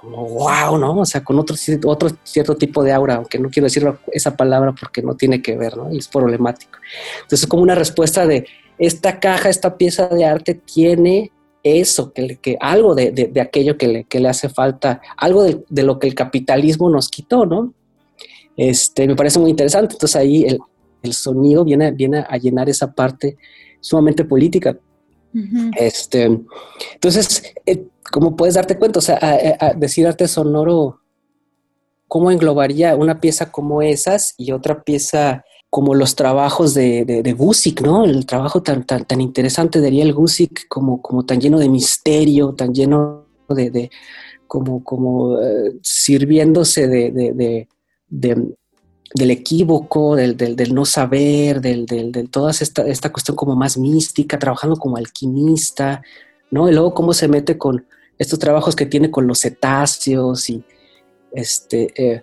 como 0.00 0.26
wow, 0.26 0.78
¿no? 0.78 1.00
O 1.00 1.04
sea, 1.04 1.22
con 1.22 1.38
otro, 1.38 1.56
otro 1.84 2.10
cierto 2.24 2.56
tipo 2.56 2.82
de 2.82 2.92
aura, 2.92 3.16
aunque 3.16 3.38
no 3.38 3.50
quiero 3.50 3.66
decir 3.66 3.86
esa 4.12 4.36
palabra 4.36 4.74
porque 4.78 5.02
no 5.02 5.14
tiene 5.14 5.42
que 5.42 5.56
ver, 5.56 5.76
¿no? 5.76 5.92
Y 5.92 5.98
es 5.98 6.08
problemático. 6.08 6.78
Entonces 7.16 7.42
es 7.42 7.46
como 7.46 7.62
una 7.62 7.74
respuesta 7.74 8.26
de 8.26 8.46
esta 8.78 9.20
caja, 9.20 9.50
esta 9.50 9.76
pieza 9.76 10.08
de 10.08 10.24
arte 10.24 10.54
tiene 10.54 11.30
eso, 11.62 12.12
que, 12.12 12.36
que 12.36 12.56
algo 12.60 12.94
de, 12.94 13.10
de, 13.10 13.40
aquello 13.40 13.76
que 13.76 13.88
le, 13.88 14.04
que 14.04 14.20
le, 14.20 14.28
hace 14.28 14.48
falta, 14.48 15.02
algo 15.18 15.42
de, 15.42 15.62
de, 15.68 15.82
lo 15.82 15.98
que 15.98 16.06
el 16.06 16.14
capitalismo 16.14 16.88
nos 16.88 17.10
quitó, 17.10 17.44
¿no? 17.44 17.74
Este, 18.56 19.06
me 19.06 19.16
parece 19.16 19.38
muy 19.38 19.50
interesante. 19.50 19.94
Entonces 19.94 20.16
ahí 20.16 20.44
el, 20.44 20.58
el 21.02 21.12
sonido 21.12 21.64
viene, 21.64 21.90
viene 21.92 22.24
a 22.26 22.36
llenar 22.38 22.70
esa 22.70 22.92
parte 22.92 23.36
sumamente 23.80 24.24
política. 24.24 24.76
este, 25.78 26.40
entonces, 26.94 27.54
eh, 27.66 27.84
como 28.10 28.36
puedes 28.36 28.54
darte 28.54 28.78
cuenta, 28.78 28.98
o 28.98 29.02
sea, 29.02 29.18
decir 29.76 30.06
arte 30.06 30.26
sonoro, 30.28 31.00
¿cómo 32.08 32.30
englobaría 32.30 32.96
una 32.96 33.20
pieza 33.20 33.52
como 33.52 33.82
esas 33.82 34.34
y 34.36 34.52
otra 34.52 34.82
pieza 34.82 35.44
como 35.70 35.94
los 35.94 36.16
trabajos 36.16 36.74
de, 36.74 37.04
de, 37.04 37.32
Gusick, 37.32 37.82
¿no? 37.82 38.04
El 38.04 38.26
trabajo 38.26 38.60
tan, 38.60 38.84
tan, 38.84 39.04
tan 39.04 39.20
interesante 39.20 39.80
de 39.80 39.86
Ariel 39.86 40.12
Gusick, 40.12 40.66
como, 40.66 41.00
como 41.00 41.24
tan 41.24 41.40
lleno 41.40 41.60
de 41.60 41.68
misterio, 41.68 42.54
tan 42.54 42.74
lleno 42.74 43.26
de, 43.48 43.70
de 43.70 43.90
como, 44.48 44.82
como 44.82 45.40
eh, 45.40 45.78
sirviéndose 45.80 46.88
de, 46.88 47.68
del 48.08 49.30
equívoco, 49.30 50.16
del, 50.16 50.36
del, 50.36 50.74
no 50.74 50.84
saber, 50.84 51.60
del, 51.60 51.86
del, 51.86 52.28
toda 52.30 52.50
esta, 52.50 52.82
esta 52.82 53.12
cuestión 53.12 53.36
como 53.36 53.54
más 53.54 53.78
mística, 53.78 54.40
trabajando 54.40 54.74
como 54.74 54.96
alquimista, 54.96 56.02
¿no? 56.50 56.68
Y 56.68 56.72
luego 56.72 56.94
cómo 56.94 57.12
se 57.12 57.28
mete 57.28 57.56
con 57.56 57.86
estos 58.20 58.38
trabajos 58.38 58.76
que 58.76 58.86
tiene 58.86 59.10
con 59.10 59.26
los 59.26 59.40
cetáceos 59.40 60.48
y 60.48 60.62
este... 61.32 61.92
Eh, 61.96 62.22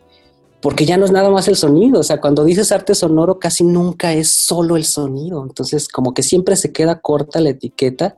porque 0.59 0.85
ya 0.85 0.97
no 0.97 1.05
es 1.05 1.11
nada 1.11 1.29
más 1.29 1.47
el 1.47 1.55
sonido, 1.55 1.99
o 1.99 2.03
sea, 2.03 2.19
cuando 2.19 2.43
dices 2.43 2.71
arte 2.71 2.95
sonoro 2.95 3.37
casi 3.37 3.63
nunca 3.63 4.13
es 4.13 4.29
solo 4.29 4.75
el 4.75 4.85
sonido, 4.85 5.43
entonces 5.43 5.87
como 5.87 6.15
que 6.15 6.23
siempre 6.23 6.55
se 6.55 6.71
queda 6.71 6.99
corta 6.99 7.39
la 7.39 7.51
etiqueta 7.51 8.15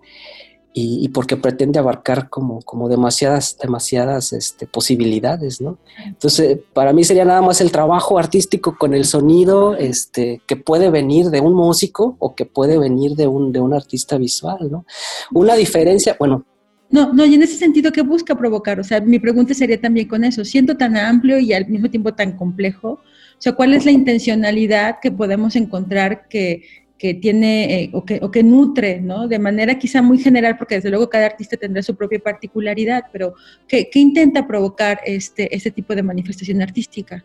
y, 0.73 1.09
porque 1.09 1.35
pretende 1.35 1.79
abarcar 1.79 2.29
como, 2.29 2.61
como 2.61 2.87
demasiadas, 2.87 3.57
demasiadas 3.61 4.31
este, 4.31 4.67
posibilidades, 4.67 5.59
¿no? 5.59 5.77
Entonces, 6.05 6.59
para 6.73 6.93
mí 6.93 7.03
sería 7.03 7.25
nada 7.25 7.41
más 7.41 7.59
el 7.59 7.71
trabajo 7.71 8.17
artístico 8.17 8.77
con 8.77 8.93
el 8.93 9.03
sonido 9.05 9.75
este, 9.75 10.41
que 10.47 10.55
puede 10.55 10.89
venir 10.89 11.31
de 11.31 11.41
un 11.41 11.53
músico 11.53 12.15
o 12.19 12.33
que 12.35 12.45
puede 12.45 12.77
venir 12.77 13.15
de 13.15 13.27
un, 13.27 13.51
de 13.51 13.59
un 13.59 13.73
artista 13.73 14.17
visual, 14.17 14.71
¿no? 14.71 14.85
Una 15.33 15.55
diferencia, 15.55 16.15
bueno, 16.17 16.45
no, 16.91 17.13
no, 17.13 17.25
y 17.25 17.35
en 17.35 17.43
ese 17.43 17.55
sentido, 17.55 17.91
¿qué 17.91 18.01
busca 18.01 18.35
provocar? 18.35 18.79
O 18.79 18.83
sea, 18.83 18.99
mi 18.99 19.19
pregunta 19.19 19.53
sería 19.53 19.79
también 19.79 20.07
con 20.07 20.23
eso, 20.23 20.43
siendo 20.43 20.75
tan 20.75 20.97
amplio 20.97 21.39
y 21.39 21.53
al 21.53 21.67
mismo 21.67 21.89
tiempo 21.89 22.13
tan 22.13 22.35
complejo, 22.35 23.01
o 23.39 23.41
sea, 23.41 23.53
¿cuál 23.53 23.73
es 23.73 23.85
la 23.85 23.91
intencionalidad 23.91 24.97
que 25.01 25.11
podemos 25.11 25.55
encontrar 25.55 26.27
que, 26.27 26.63
que 26.97 27.13
tiene 27.13 27.83
eh, 27.83 27.91
o, 27.93 28.03
que, 28.03 28.43
nutre, 28.43 28.99
¿no? 28.99 29.27
De 29.27 29.39
manera 29.39 29.79
quizá 29.79 30.01
muy 30.01 30.17
general, 30.17 30.57
porque 30.57 30.75
desde 30.75 30.89
luego 30.89 31.09
cada 31.09 31.27
artista 31.27 31.55
tendrá 31.55 31.81
su 31.81 31.95
propia 31.95 32.19
particularidad, 32.19 33.05
pero 33.13 33.35
¿qué, 33.67 33.89
qué 33.89 33.99
intenta 33.99 34.45
provocar 34.45 34.99
este, 35.05 35.55
este 35.55 35.71
tipo 35.71 35.95
de 35.95 36.03
manifestación 36.03 36.61
artística? 36.61 37.23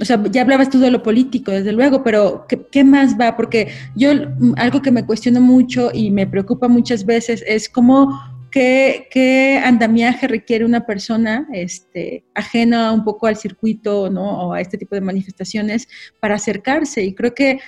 O 0.00 0.04
sea, 0.04 0.20
ya 0.30 0.42
hablabas 0.42 0.70
tú 0.70 0.80
de 0.80 0.90
lo 0.90 1.02
político, 1.02 1.52
desde 1.52 1.72
luego, 1.72 2.02
pero 2.02 2.46
¿qué, 2.48 2.66
¿qué, 2.72 2.82
más 2.82 3.20
va? 3.20 3.36
Porque 3.36 3.68
yo 3.94 4.10
algo 4.56 4.82
que 4.82 4.90
me 4.90 5.06
cuestiono 5.06 5.40
mucho 5.40 5.90
y 5.92 6.10
me 6.10 6.26
preocupa 6.26 6.66
muchas 6.66 7.04
veces 7.04 7.44
es 7.46 7.68
cómo 7.68 8.18
¿Qué, 8.50 9.60
andamiaje 9.64 10.26
requiere 10.26 10.64
una 10.64 10.84
persona 10.84 11.46
este, 11.52 12.24
ajena 12.34 12.92
un 12.92 13.04
poco 13.04 13.26
al 13.26 13.36
circuito 13.36 14.02
o 14.02 14.52
a 14.52 14.60
este 14.60 14.76
tipo 14.76 14.94
de 14.94 15.00
manifestaciones 15.00 15.88
para 16.18 16.34
acercarse? 16.34 17.02
Y 17.02 17.14
creo 17.14 17.34
que, 17.34 17.60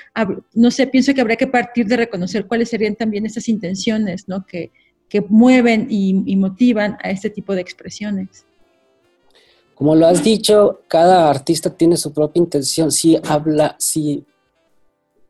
no 0.54 0.70
sé, 0.70 0.86
pienso 0.88 1.14
que 1.14 1.20
habría 1.20 1.36
que 1.36 1.46
partir 1.46 1.86
de 1.86 1.96
reconocer 1.96 2.46
cuáles 2.46 2.70
serían 2.70 2.96
también 2.96 3.26
esas 3.26 3.48
intenciones 3.48 4.26
que, 4.48 4.72
que 5.12 5.20
mueven 5.20 5.88
y, 5.90 6.34
motivan 6.36 6.96
a 7.02 7.10
este 7.10 7.28
tipo 7.28 7.54
de 7.54 7.60
expresiones. 7.60 8.46
Como 9.74 9.94
lo 9.94 10.06
has 10.06 10.24
dicho, 10.24 10.80
cada 10.88 11.28
artista 11.28 11.68
tiene 11.68 11.98
su 11.98 12.14
propia 12.14 12.40
intención. 12.40 12.90
Si 12.90 13.18
habla, 13.22 13.76
si, 13.78 14.24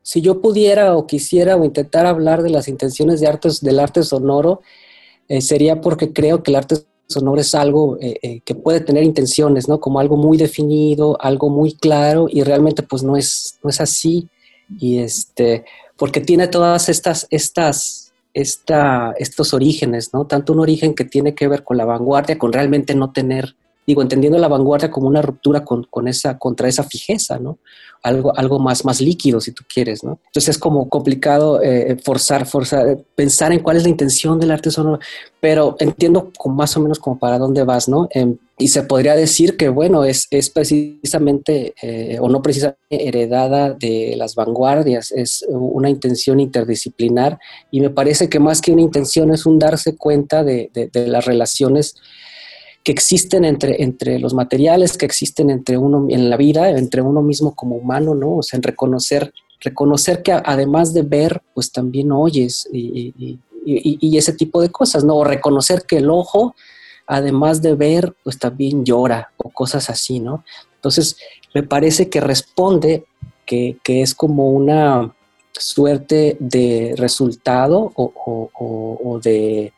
si 0.01 0.21
yo 0.21 0.41
pudiera 0.41 0.95
o 0.95 1.05
quisiera 1.05 1.57
o 1.57 1.65
intentar 1.65 2.05
hablar 2.05 2.43
de 2.43 2.49
las 2.49 2.69
intenciones 2.69 3.19
de 3.19 3.27
artes, 3.27 3.59
del 3.59 3.77
arte 3.77 4.03
sonoro, 4.03 4.61
eh, 5.33 5.41
sería 5.41 5.81
porque 5.81 6.13
creo 6.13 6.43
que 6.43 6.51
el 6.51 6.57
arte 6.57 6.75
sonoro 7.07 7.41
es 7.41 7.55
algo 7.55 7.97
eh, 7.99 8.19
eh, 8.21 8.41
que 8.41 8.53
puede 8.53 8.81
tener 8.81 9.03
intenciones, 9.03 9.67
¿no? 9.67 9.79
Como 9.79 9.99
algo 9.99 10.15
muy 10.15 10.37
definido, 10.37 11.17
algo 11.19 11.49
muy 11.49 11.73
claro 11.73 12.27
y 12.29 12.43
realmente 12.43 12.83
pues 12.83 13.01
no 13.01 13.17
es, 13.17 13.57
no 13.63 13.71
es 13.71 13.81
así. 13.81 14.29
Y 14.77 14.99
este, 14.99 15.65
porque 15.97 16.21
tiene 16.21 16.47
todas 16.47 16.87
estas, 16.87 17.25
estas, 17.31 18.13
esta, 18.35 19.15
estos 19.17 19.55
orígenes, 19.55 20.13
¿no? 20.13 20.27
Tanto 20.27 20.53
un 20.53 20.59
origen 20.59 20.93
que 20.93 21.03
tiene 21.03 21.33
que 21.33 21.47
ver 21.47 21.63
con 21.63 21.77
la 21.77 21.85
vanguardia, 21.85 22.37
con 22.37 22.53
realmente 22.53 22.93
no 22.93 23.11
tener 23.11 23.55
digo, 23.85 24.01
entendiendo 24.01 24.37
la 24.39 24.47
vanguardia 24.47 24.91
como 24.91 25.07
una 25.07 25.21
ruptura 25.21 25.63
con, 25.63 25.83
con, 25.83 26.07
esa, 26.07 26.37
contra 26.37 26.67
esa 26.67 26.83
fijeza, 26.83 27.39
¿no? 27.39 27.59
Algo, 28.01 28.37
algo 28.37 28.59
más, 28.59 28.83
más 28.83 28.99
líquido, 28.99 29.39
si 29.39 29.53
tú 29.53 29.63
quieres, 29.73 30.03
¿no? 30.03 30.19
Entonces 30.25 30.49
es 30.49 30.57
como 30.57 30.89
complicado 30.89 31.61
eh, 31.61 31.97
forzar, 32.03 32.45
forzar, 32.45 32.97
pensar 33.15 33.53
en 33.53 33.59
cuál 33.59 33.77
es 33.77 33.83
la 33.83 33.89
intención 33.89 34.39
del 34.41 34.51
arte 34.51 34.71
sonoro, 34.71 34.99
pero 35.39 35.77
entiendo 35.79 36.31
más 36.45 36.75
o 36.75 36.81
menos 36.81 36.99
como 36.99 37.17
para 37.17 37.39
dónde 37.39 37.63
vas, 37.63 37.87
¿no? 37.87 38.09
Em, 38.11 38.37
y 38.57 38.67
se 38.67 38.83
podría 38.83 39.15
decir 39.15 39.55
que, 39.55 39.69
bueno, 39.69 40.03
es, 40.03 40.27
es 40.31 40.49
precisamente, 40.49 41.73
eh, 41.81 42.17
o 42.19 42.27
no 42.27 42.41
precisamente 42.41 43.07
heredada 43.07 43.73
de 43.73 44.15
las 44.17 44.35
vanguardias, 44.35 45.13
es 45.13 45.45
una 45.47 45.89
intención 45.89 46.41
interdisciplinar 46.41 47.39
y 47.71 47.79
me 47.79 47.89
parece 47.89 48.27
que 48.27 48.39
más 48.39 48.61
que 48.61 48.73
una 48.73 48.81
intención 48.81 49.33
es 49.33 49.45
un 49.45 49.59
darse 49.59 49.95
cuenta 49.95 50.43
de, 50.43 50.69
de 50.73 51.07
las 51.07 51.25
relaciones 51.25 51.95
que 52.83 52.91
existen 52.91 53.45
entre, 53.45 53.81
entre 53.81 54.19
los 54.19 54.33
materiales, 54.33 54.97
que 54.97 55.05
existen 55.05 55.49
entre 55.49 55.77
uno 55.77 56.07
en 56.09 56.29
la 56.29 56.35
vida, 56.35 56.69
entre 56.69 57.01
uno 57.01 57.21
mismo 57.21 57.55
como 57.55 57.77
humano, 57.77 58.13
¿no? 58.13 58.37
O 58.37 58.43
sea, 58.43 58.57
en 58.57 58.63
reconocer, 58.63 59.33
reconocer 59.61 60.21
que 60.21 60.33
además 60.33 60.93
de 60.93 61.03
ver, 61.03 61.41
pues 61.53 61.71
también 61.71 62.11
oyes 62.11 62.67
y, 62.71 63.37
ese 64.17 64.33
tipo 64.33 64.61
de 64.61 64.69
cosas, 64.69 65.05
¿no? 65.05 65.15
O 65.15 65.23
reconocer 65.23 65.83
que 65.87 65.97
el 65.97 66.09
ojo, 66.09 66.55
además 67.07 67.61
de 67.61 67.75
ver, 67.75 68.13
pues 68.21 68.37
también 68.37 68.83
llora 68.83 69.31
o 69.37 69.49
cosas 69.49 69.89
así, 69.89 70.19
¿no? 70.19 70.43
Entonces, 70.75 71.15
me 71.53 71.63
parece 71.63 72.09
que 72.09 72.19
responde 72.19 73.05
que, 73.45 73.77
es 73.85 74.13
como 74.13 74.51
una 74.51 75.15
suerte 75.53 76.35
de 76.39 76.95
resultado 76.97 77.93
o 77.95 79.19
de 79.23 79.71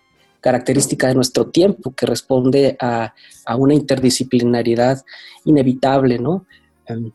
característica 0.45 1.07
de 1.07 1.15
nuestro 1.15 1.47
tiempo 1.47 1.95
que 1.95 2.05
responde 2.05 2.77
a, 2.79 3.15
una 3.57 3.73
interdisciplinaridad 3.73 5.03
inevitable, 5.43 6.19
¿no? 6.19 6.45
Em, 6.85 7.11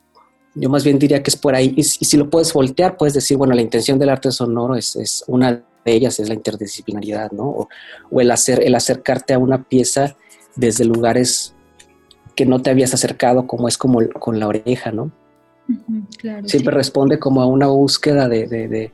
yo 0.56 0.68
más 0.68 0.82
bien 0.82 0.99
diría 0.99 1.22
que 1.22 1.30
es 1.30 1.37
por 1.37 1.54
ahí, 1.54 1.72
y, 1.76 1.84
si 1.84 2.16
lo 2.16 2.28
puedes 2.28 2.52
voltear, 2.52 2.96
puedes 2.96 3.14
decir, 3.14 3.37
bueno, 3.37 3.54
la 3.54 3.62
intención 3.62 4.00
del 4.00 4.08
arte 4.08 4.32
sonoro 4.32 4.75
es, 4.75 5.22
una 5.28 5.62
de 5.84 5.92
ellas, 5.92 6.18
es 6.18 6.28
la 6.28 6.34
interdisciplinaridad, 6.34 7.30
¿no? 7.30 7.68
O, 8.10 8.20
el, 8.20 8.32
hacer, 8.32 8.64
el 8.64 8.75
acercarte 8.75 9.32
a 9.32 9.38
una 9.38 9.62
pieza 9.62 10.16
desde 10.56 10.84
lugares 10.84 11.54
que 12.34 12.46
no 12.46 12.60
te 12.60 12.70
habías 12.70 12.94
acercado, 12.94 13.46
como 13.46 13.68
es 13.68 13.78
como 13.78 14.00
con 14.18 14.40
la 14.40 14.49
oreja, 14.49 14.90
¿no? 14.90 15.12
Siempre 16.46 16.75
responde 16.75 17.20
como 17.20 17.42
a 17.42 17.46
una 17.46 17.68
búsqueda 17.68 18.28
de, 18.28 18.90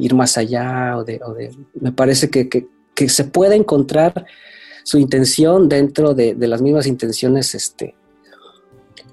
ir 0.00 0.14
más 0.14 0.38
allá, 0.38 0.96
o 0.96 1.04
de, 1.04 1.20
me 1.78 1.92
parece 1.92 2.30
que, 2.30 2.48
que 2.48 2.77
se 3.06 3.24
pueda 3.24 3.54
encontrar 3.54 4.26
su 4.82 4.98
intención 4.98 5.68
dentro 5.68 6.14
de, 6.14 6.34
las 6.38 6.62
mismas 6.62 6.86
intenciones 6.86 7.54
este, 7.54 7.94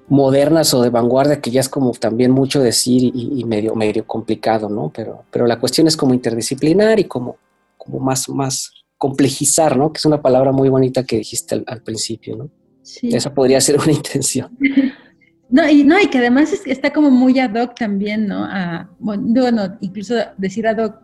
modernas 0.08 0.74
o 0.74 0.82
de 0.82 0.89
vanguardia, 0.89 1.42
que 1.42 1.51
ya 1.51 1.60
es 1.60 1.68
como 1.68 1.92
también 1.92 2.32
mucho 2.32 2.62
decir 2.62 3.12
y, 3.13 3.44
medio, 3.44 3.75
medio 3.75 4.08
complicado, 4.08 4.70
¿no? 4.70 4.92
Pero, 4.96 5.25
pero 5.30 5.46
la 5.46 5.60
cuestión 5.60 5.88
es 5.88 5.98
como 5.98 6.13
interdisciplinar 6.13 7.00
y 7.00 7.04
como, 7.04 7.38
como 7.77 8.00
más, 8.00 8.30
más 8.30 8.72
complejizar, 8.98 9.77
¿no? 9.77 9.92
Que 9.92 9.98
es 9.98 10.06
una 10.06 10.22
palabra 10.22 10.54
muy 10.54 10.70
bonita 10.70 11.04
que 11.04 11.18
dijiste 11.18 11.62
al, 11.68 11.82
principio, 11.82 12.38
¿no? 12.38 12.50
Sí. 12.82 13.10
Esa 13.13 13.34
podría 13.34 13.60
ser 13.60 13.77
una 13.77 13.92
intención. 13.92 14.58
No 15.48 15.70
y, 15.70 15.84
no, 15.84 16.01
y 16.01 16.08
que 16.08 16.18
además 16.18 16.51
está 16.65 16.92
como 16.92 17.12
muy 17.12 17.38
ad 17.39 17.54
hoc 17.54 17.75
también, 17.75 18.27
¿no? 18.27 18.44
A, 18.46 18.89
bueno, 18.98 19.77
incluso 19.80 20.15
decir 20.38 20.68
ad 20.68 20.84
hoc 20.84 20.96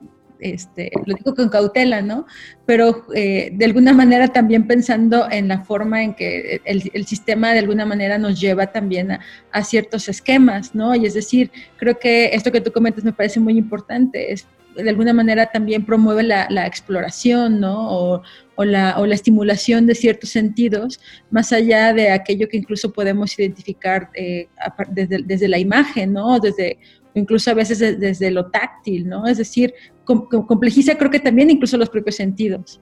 este, 0.41 0.91
lo 1.05 1.13
digo 1.13 1.35
con 1.35 1.49
cautela, 1.49 2.01
¿no? 2.01 2.25
Pero 2.65 3.05
eh, 3.13 3.51
de 3.53 3.65
alguna 3.65 3.93
manera 3.93 4.27
también 4.27 4.67
pensando 4.67 5.29
en 5.29 5.47
la 5.47 5.63
forma 5.63 6.03
en 6.03 6.15
que 6.15 6.61
el, 6.65 7.05
sistema 7.05 7.53
de 7.53 7.59
alguna 7.59 7.85
manera 7.85 8.17
nos 8.17 8.39
lleva 8.41 8.67
también 8.67 9.19
a, 9.51 9.63
ciertos 9.63 10.09
esquemas, 10.09 10.73
¿no? 10.73 10.95
Y 10.95 11.05
es 11.05 11.13
decir, 11.13 11.51
creo 11.77 11.99
que 11.99 12.31
esto 12.33 12.51
que 12.51 12.61
tú 12.61 12.71
comentas 12.71 13.03
me 13.03 13.13
parece 13.13 13.39
muy 13.39 13.57
importante, 13.57 14.33
es, 14.33 14.47
de 14.75 14.89
alguna 14.89 15.13
manera 15.13 15.51
también 15.51 15.85
promueve 15.85 16.23
la, 16.23 16.65
exploración, 16.65 17.59
¿no? 17.59 17.91
O, 17.91 18.23
la, 18.65 18.97
o, 18.97 19.05
la, 19.05 19.15
estimulación 19.15 19.85
de 19.85 19.95
ciertos 19.95 20.29
sentidos, 20.29 20.99
más 21.29 21.51
allá 21.51 21.93
de 21.93 22.11
aquello 22.11 22.47
que 22.47 22.57
incluso 22.57 22.93
podemos 22.93 23.37
identificar 23.37 24.09
eh, 24.13 24.47
desde, 24.89 25.23
desde, 25.23 25.47
la 25.47 25.59
imagen, 25.59 26.13
¿no? 26.13 26.39
Desde, 26.39 26.79
incluso 27.13 27.51
a 27.51 27.53
veces 27.53 27.79
desde 27.79 28.31
lo 28.31 28.49
táctil, 28.49 29.07
¿no? 29.07 29.27
Es 29.27 29.37
decir, 29.37 29.73
complejiza 30.05 30.95
creo 30.97 31.11
que 31.11 31.19
también 31.19 31.49
incluso 31.49 31.77
los 31.77 31.89
propios 31.89 32.15
sentidos. 32.15 32.79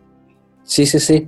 Sí, 0.63 0.85
sí, 0.85 0.99
sí. 0.99 1.27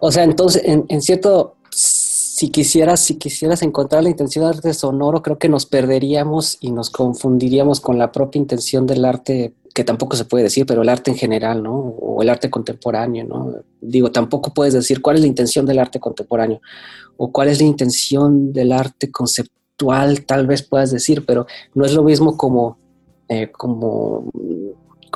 O 0.00 0.12
sea, 0.12 0.22
entonces, 0.22 0.62
en, 0.64 1.02
cierto, 1.02 1.56
si 1.70 2.50
quisieras, 2.50 3.00
si 3.00 3.16
quisieras 3.16 3.62
encontrar 3.62 4.04
la 4.04 4.10
intención 4.10 4.44
del 4.44 4.56
arte 4.56 4.72
sonoro, 4.74 5.22
creo 5.22 5.38
que 5.38 5.48
nos 5.48 5.66
perderíamos 5.66 6.58
y 6.60 6.70
nos 6.70 6.90
confundiríamos 6.90 7.80
con 7.80 7.98
la 7.98 8.12
propia 8.12 8.38
intención 8.38 8.86
del 8.86 9.04
arte, 9.04 9.54
que 9.74 9.82
tampoco 9.82 10.16
se 10.16 10.24
puede 10.24 10.44
decir, 10.44 10.66
pero 10.66 10.82
el 10.82 10.88
arte 10.88 11.10
en 11.10 11.16
general, 11.16 11.62
¿no? 11.64 11.74
O 11.74 12.22
el 12.22 12.28
arte 12.28 12.48
contemporáneo, 12.48 13.24
¿no? 13.24 13.54
Digo, 13.80 14.12
tampoco 14.12 14.54
puedes 14.54 14.74
decir 14.74 15.02
cuál 15.02 15.16
es 15.16 15.22
la 15.22 15.28
intención 15.28 15.66
del 15.66 15.80
arte 15.80 15.98
contemporáneo 15.98 16.60
o 17.16 17.32
cuál 17.32 17.48
es 17.48 17.60
la 17.60 17.66
intención 17.66 18.52
del 18.52 18.70
arte 18.70 19.10
conceptual, 19.10 19.56
tal 20.26 20.46
vez 20.46 20.62
puedas 20.62 20.90
decir, 20.90 21.24
pero 21.26 21.46
no 21.74 21.84
es 21.84 21.92
lo 21.92 22.02
mismo 22.02 22.36
como, 22.36 22.78
eh, 23.28 23.50
como 23.52 24.30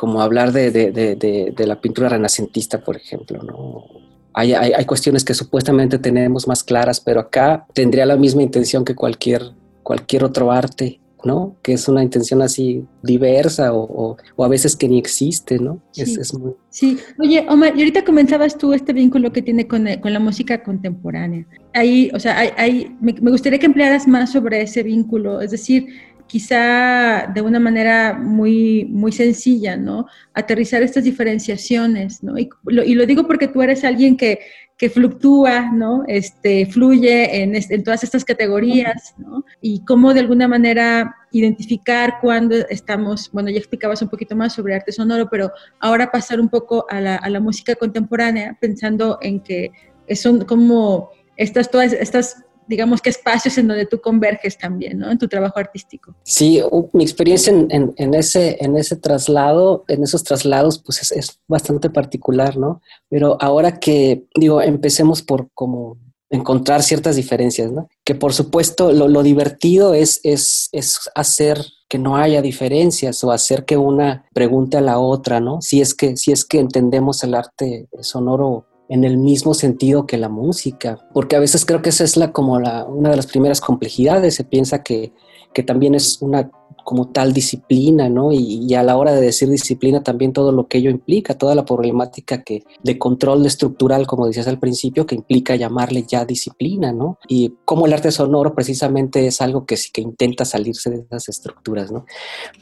como 0.00 0.23
hablar 0.23 0.50
de, 0.52 0.71
de, 0.71 0.93
de, 0.93 1.52
de, 1.55 1.67
la 1.67 1.79
pintura 1.79 2.09
renacentista, 2.09 2.83
por 2.83 2.97
ejemplo, 2.97 3.43
¿no? 3.43 3.85
Hay, 4.33 4.55
hay, 4.55 4.73
hay, 4.73 4.85
cuestiones 4.87 5.25
que 5.25 5.35
supuestamente 5.35 5.99
tenemos 5.99 6.49
más 6.49 6.64
claras, 6.64 7.00
pero 7.00 7.21
acá 7.21 7.67
tendría 7.75 8.07
la 8.07 8.17
misma 8.17 8.43
intención 8.43 8.85
que 8.85 8.95
cualquier, 8.95 9.52
cualquier 9.83 10.25
otro 10.25 10.52
arte, 10.52 11.00
¿no? 11.24 11.56
Que 11.62 11.74
es 11.74 11.88
una 11.88 12.02
intención 12.02 12.42
así 12.42 12.84
diversa 13.02 13.72
o, 13.72 14.16
o, 14.36 14.44
a 14.44 14.48
veces 14.48 14.76
que 14.76 14.88
ni 14.88 14.98
existe, 14.98 15.58
¿no? 15.58 15.80
Sí. 15.92 16.02
Es, 16.02 16.34
muy... 16.38 16.52
sí. 16.70 16.98
Oye, 17.18 17.46
Omar, 17.48 17.76
y 17.76 17.80
ahorita 17.80 18.04
comenzabas 18.04 18.56
tú 18.56 18.72
este 18.72 18.92
vínculo 18.92 19.32
que 19.32 19.42
tiene 19.42 19.66
con, 19.66 19.86
con 20.00 20.12
la 20.12 20.20
música 20.20 20.62
contemporánea. 20.62 21.46
Ahí, 21.74 22.10
o 22.14 22.20
sea, 22.20 22.38
hay, 22.38 22.50
hay, 22.56 22.96
me, 23.00 23.14
me 23.20 23.30
gustaría 23.30 23.58
que 23.58 23.66
emplearas 23.66 24.08
más 24.08 24.32
sobre 24.32 24.62
ese 24.62 24.82
vínculo, 24.82 25.40
es 25.40 25.50
decir, 25.50 25.86
quizá 26.30 27.26
de 27.34 27.42
una 27.42 27.58
manera 27.58 28.14
muy, 28.14 28.84
muy 28.84 29.10
sencilla, 29.10 29.76
¿no? 29.76 30.06
Aterrizar 30.32 30.80
estas 30.80 31.02
diferenciaciones, 31.02 32.22
¿no? 32.22 32.38
Y 32.38 32.49
lo, 32.66 32.84
y 32.84 32.94
lo 32.94 33.04
digo 33.04 33.26
porque 33.26 33.49
tú 33.49 33.62
eres 33.62 33.82
alguien 33.82 34.16
que, 34.16 34.38
que 34.78 34.88
fluctúa, 34.88 35.72
¿no? 35.72 36.04
Este, 36.06 36.66
fluye 36.66 37.42
en, 37.42 37.56
en, 37.56 37.82
todas 37.82 38.04
estas 38.04 38.25
categorías, 38.25 39.16
¿no? 39.18 39.44
Y 39.60 39.84
cómo 39.84 40.14
de 40.14 40.20
alguna 40.20 40.46
manera 40.46 41.16
identificar 41.32 42.18
cuando 42.20 42.54
estamos, 42.68 43.28
bueno, 43.32 43.50
ya 43.50 43.58
explicabas 43.58 44.00
un 44.00 44.08
poquito 44.08 44.37
más 44.37 44.52
sobre 44.52 44.76
arte 44.76 44.92
sonoro, 44.92 45.28
pero 45.28 45.50
ahora 45.80 46.12
pasar 46.12 46.38
un 46.38 46.49
poco 46.49 46.87
a 46.88 47.00
la, 47.00 47.16
a 47.16 47.28
la 47.28 47.40
música 47.40 47.75
contemporánea, 47.75 48.56
pensando 48.60 49.18
en 49.20 49.40
que 49.40 49.72
son 50.14 50.44
como 50.44 51.10
estas, 51.37 51.72
todas 51.72 51.92
estas 51.92 52.44
digamos 52.70 53.02
que 53.02 53.10
espacios 53.10 53.58
en 53.58 53.66
donde 53.66 53.84
tú 53.84 54.00
converges 54.00 54.56
también, 54.56 54.96
¿no? 54.96 55.10
En 55.10 55.18
tu 55.18 55.26
trabajo 55.26 55.58
artístico. 55.58 56.14
Sí, 56.22 56.62
mi 56.92 57.02
experiencia 57.02 57.52
en, 57.52 57.92
en, 57.96 58.14
ese, 58.14 58.56
en 58.60 58.76
ese 58.76 58.94
traslado, 58.94 59.84
en 59.88 60.04
esos 60.04 60.22
traslados, 60.22 60.78
pues 60.78 61.02
es, 61.02 61.10
es, 61.10 61.40
bastante 61.48 61.90
particular, 61.90 62.56
¿no? 62.56 62.80
Pero 63.08 63.36
ahora 63.40 63.80
que, 63.80 64.24
digo, 64.36 64.62
empecemos 64.62 65.20
por 65.20 65.48
como 65.52 65.98
encontrar 66.30 66.84
ciertas 66.84 67.16
diferencias, 67.16 67.72
¿no? 67.72 67.88
Que 68.04 68.14
por 68.14 68.32
supuesto 68.32 68.92
lo, 68.92 69.08
lo 69.08 69.24
divertido 69.24 69.92
es, 69.92 70.20
es, 70.22 70.68
es 70.70 71.10
hacer 71.16 71.66
que 71.88 71.98
no 71.98 72.16
haya 72.16 72.40
diferencias 72.40 73.24
o 73.24 73.32
hacer 73.32 73.64
que 73.64 73.76
una 73.76 74.24
pregunte 74.32 74.76
a 74.76 74.80
la 74.80 75.00
otra, 75.00 75.40
¿no? 75.40 75.60
Si 75.60 75.80
es 75.80 75.92
que, 75.92 76.16
si 76.16 76.30
es 76.30 76.44
que 76.44 76.60
entendemos 76.60 77.24
el 77.24 77.34
arte 77.34 77.88
sonoro 78.00 78.66
en 78.90 79.04
el 79.04 79.18
mismo 79.18 79.54
sentido 79.54 80.04
que 80.04 80.18
la 80.18 80.28
música, 80.28 80.99
porque 81.14 81.37
a 81.37 81.40
veces 81.40 81.64
creo 81.64 81.80
que 81.80 81.90
esa 81.90 82.02
es 82.02 82.16
la, 82.16 82.32
como 82.32 82.59
la, 82.59 82.85
una 82.85 83.11
de 83.11 83.16
las 83.16 83.28
primeras 83.28 83.61
complejidades, 83.61 84.35
se 84.35 84.42
piensa 84.42 84.82
que, 84.82 85.12
que 85.54 85.62
también 85.62 85.94
es 85.94 86.20
una 86.20 86.50
como 86.84 87.08
tal 87.08 87.32
disciplina, 87.32 88.08
¿no? 88.08 88.32
Y, 88.32 88.66
y, 88.68 88.74
a 88.74 88.82
la 88.82 88.96
hora 88.96 89.12
de 89.12 89.20
decir 89.20 89.48
disciplina 89.48 90.02
también 90.02 90.32
todo 90.32 90.52
lo 90.52 90.66
que 90.66 90.78
ello 90.78 90.90
implica, 90.90 91.38
toda 91.38 91.54
la 91.54 91.64
problemática 91.64 92.42
que 92.42 92.64
de 92.82 92.98
control 92.98 93.44
estructural, 93.46 94.06
como 94.06 94.26
decías 94.26 94.48
al 94.48 94.58
principio, 94.58 95.06
que 95.06 95.14
implica 95.14 95.56
llamarle 95.56 96.04
ya 96.06 96.24
disciplina, 96.24 96.92
¿no? 96.92 97.18
Y 97.28 97.54
como 97.64 97.87
el 97.87 97.92
arte 97.92 98.11
sonoro 98.11 98.54
precisamente 98.54 99.26
es 99.26 99.40
algo 99.40 99.66
que 99.66 99.76
sí 99.76 99.90
que 99.92 100.00
intenta 100.00 100.44
salirse 100.44 100.90
de 100.90 101.00
esas 101.00 101.28
estructuras, 101.28 101.92
¿no? 101.92 102.06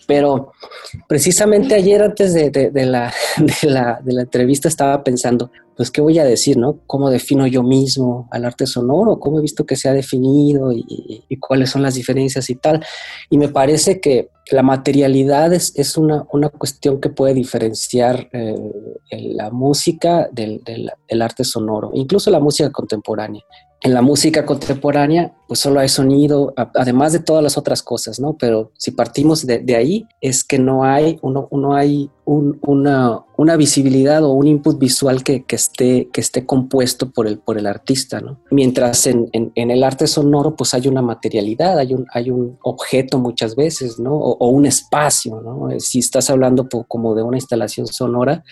Pero 0.06 0.52
precisamente 1.06 1.74
ayer 1.74 2.02
antes 2.02 2.34
de, 2.34 2.50
de, 2.50 2.70
de, 2.70 2.86
la, 2.86 3.12
de, 3.38 3.70
la, 3.70 4.00
de 4.04 4.12
la 4.12 4.22
entrevista 4.22 4.68
estaba 4.68 5.02
pensando, 5.02 5.50
pues, 5.76 5.92
¿qué 5.92 6.00
voy 6.00 6.18
a 6.18 6.24
decir, 6.24 6.56
no? 6.56 6.80
¿Cómo 6.88 7.08
defino 7.08 7.46
yo 7.46 7.62
mismo 7.62 8.28
al 8.32 8.44
arte 8.44 8.66
sonoro? 8.66 9.20
¿Cómo 9.20 9.38
he 9.38 9.42
visto 9.42 9.64
que 9.64 9.76
se 9.76 9.88
ha 9.88 9.92
definido 9.92 10.72
y, 10.72 11.24
y 11.28 11.36
cuáles 11.36 11.70
son 11.70 11.82
las 11.82 11.94
diferencias 11.94 12.50
y 12.50 12.56
tal? 12.56 12.84
Y 13.30 13.38
me 13.38 13.48
parece 13.48 13.97
que 14.00 14.30
la 14.50 14.62
materialidad 14.62 15.52
es, 15.52 15.96
una, 15.96 16.26
una, 16.32 16.48
cuestión 16.48 17.00
que 17.00 17.10
puede 17.10 17.34
diferenciar 17.34 18.28
eh, 18.32 18.54
la 19.10 19.50
música 19.50 20.28
del, 20.32 20.62
arte 21.20 21.44
sonoro, 21.44 21.90
incluso 21.94 22.30
la 22.30 22.40
música 22.40 22.70
contemporánea. 22.70 23.42
En 23.80 23.94
la 23.94 24.02
música 24.02 24.44
contemporánea, 24.44 25.32
pues 25.46 25.60
solo 25.60 25.78
hay 25.78 25.88
sonido, 25.88 26.52
además 26.74 27.12
de 27.12 27.20
todas 27.20 27.44
las 27.44 27.56
otras 27.56 27.80
cosas, 27.80 28.18
¿no? 28.18 28.36
Pero 28.36 28.72
si 28.76 28.90
partimos 28.90 29.46
de, 29.46 29.76
ahí, 29.76 30.04
es 30.20 30.42
que 30.42 30.58
no 30.58 30.82
hay, 30.82 31.18
uno, 31.22 31.46
uno 31.52 31.76
hay 31.76 32.10
un, 32.24 32.58
una, 32.62 33.56
visibilidad 33.56 34.24
o 34.24 34.32
un 34.32 34.48
input 34.48 34.80
visual 34.80 35.22
que, 35.22 35.44
que, 35.44 35.54
esté, 35.54 36.08
que 36.12 36.20
esté 36.20 36.44
compuesto 36.44 37.10
por 37.12 37.28
el, 37.28 37.38
por 37.38 37.56
el 37.56 37.68
artista, 37.68 38.20
¿no? 38.20 38.40
Mientras 38.50 39.06
en, 39.06 39.30
en, 39.32 39.70
el 39.70 39.84
arte 39.84 40.08
sonoro, 40.08 40.56
pues 40.56 40.74
hay 40.74 40.88
una 40.88 41.00
materialidad, 41.00 41.78
hay 41.78 41.94
un, 41.94 42.04
hay 42.12 42.30
un 42.32 42.58
objeto 42.62 43.20
muchas 43.20 43.54
veces, 43.54 44.00
¿no? 44.00 44.12
O, 44.12 44.36
o 44.38 44.48
un 44.48 44.66
espacio, 44.66 45.40
¿no? 45.40 45.68
Si 45.78 46.00
estás 46.00 46.30
hablando 46.30 46.68
como 46.88 47.14
de 47.14 47.22
una 47.22 47.36
instalación 47.36 47.86
sonora, 47.86 48.42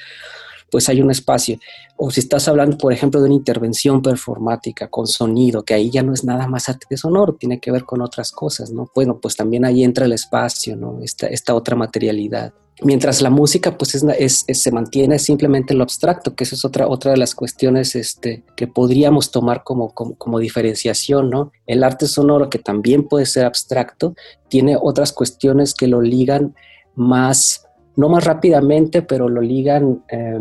pues 0.70 0.88
hay 0.88 1.00
un 1.00 1.10
espacio. 1.10 1.58
O 1.96 2.10
si 2.10 2.20
estás 2.20 2.48
hablando, 2.48 2.76
por 2.76 2.92
ejemplo, 2.92 3.20
de 3.20 3.26
una 3.26 3.34
intervención 3.34 4.02
performática 4.02 4.88
con 4.88 5.06
sonido, 5.06 5.64
que 5.64 5.74
ahí 5.74 5.90
ya 5.90 6.02
no 6.02 6.12
es 6.12 6.24
nada 6.24 6.46
más 6.46 6.68
arte 6.68 6.96
sonoro, 6.96 7.34
tiene 7.34 7.60
que 7.60 7.70
ver 7.70 7.84
con 7.84 8.02
otras 8.02 8.32
cosas, 8.32 8.70
¿no? 8.70 8.90
Bueno, 8.94 9.18
pues 9.20 9.36
también 9.36 9.64
ahí 9.64 9.84
entra 9.84 10.06
el 10.06 10.12
espacio, 10.12 10.76
¿no? 10.76 11.00
Esta, 11.02 11.26
esta 11.28 11.54
otra 11.54 11.76
materialidad. 11.76 12.52
Mientras 12.82 13.22
la 13.22 13.30
música, 13.30 13.78
pues 13.78 13.94
es, 13.94 14.04
es, 14.18 14.44
es, 14.46 14.60
se 14.60 14.70
mantiene 14.70 15.18
simplemente 15.18 15.72
en 15.72 15.78
lo 15.78 15.84
abstracto, 15.84 16.34
que 16.34 16.44
esa 16.44 16.56
es 16.56 16.64
otra, 16.66 16.86
otra 16.88 17.12
de 17.12 17.16
las 17.16 17.34
cuestiones 17.34 17.96
este, 17.96 18.44
que 18.54 18.66
podríamos 18.66 19.30
tomar 19.30 19.64
como, 19.64 19.94
como, 19.94 20.14
como 20.16 20.38
diferenciación, 20.38 21.30
¿no? 21.30 21.52
El 21.66 21.82
arte 21.82 22.06
sonoro, 22.06 22.50
que 22.50 22.58
también 22.58 23.08
puede 23.08 23.24
ser 23.24 23.46
abstracto, 23.46 24.14
tiene 24.48 24.76
otras 24.78 25.14
cuestiones 25.14 25.72
que 25.72 25.86
lo 25.86 26.02
ligan 26.02 26.54
más 26.94 27.65
no 27.96 28.08
más 28.08 28.24
rápidamente, 28.24 29.02
pero 29.02 29.28
lo 29.28 29.40
ligan 29.40 30.04
eh, 30.08 30.38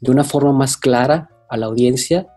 de 0.00 0.10
una 0.10 0.24
forma 0.24 0.52
más 0.52 0.76
clara 0.76 1.30
a 1.48 1.56
la 1.56 1.66
audiencia, 1.66 2.28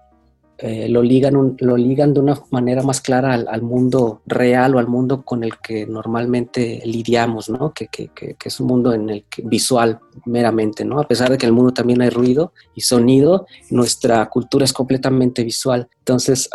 eh, 0.58 0.88
lo, 0.88 1.04
ligan 1.04 1.58
lo 1.60 1.76
ligan 1.76 2.14
de 2.14 2.22
una 2.22 2.40
manera 2.50 2.82
más 2.82 3.02
clara 3.02 3.34
al, 3.34 3.62
mundo 3.62 4.22
real 4.26 4.76
o 4.76 4.80
al 4.80 4.88
mundo 4.88 5.24
con 5.24 5.44
el 5.44 5.58
que 5.58 5.86
normalmente 5.86 6.82
lidiamos, 6.86 7.50
¿no? 7.50 7.74
que, 7.74 7.88
que, 7.88 8.08
que, 8.08 8.38
es 8.42 8.60
un 8.62 8.68
mundo 8.68 8.94
en 8.94 9.10
el 9.10 9.26
que, 9.26 9.42
visual 9.42 10.00
meramente, 10.24 10.86
¿no? 10.86 11.02
a 11.02 11.08
pesar 11.10 11.30
de 11.30 11.38
que 11.38 11.46
en 11.46 11.50
el 11.50 11.56
mundo 11.56 11.74
también 11.74 12.02
hay 12.02 12.10
ruido 12.10 12.54
y 12.74 12.82
sonido, 12.82 13.48
nuestra 13.70 14.26
cultura 14.30 14.64
es 14.64 14.72
completamente 14.72 15.44
visual. 15.44 15.90
Entonces, 16.00 16.50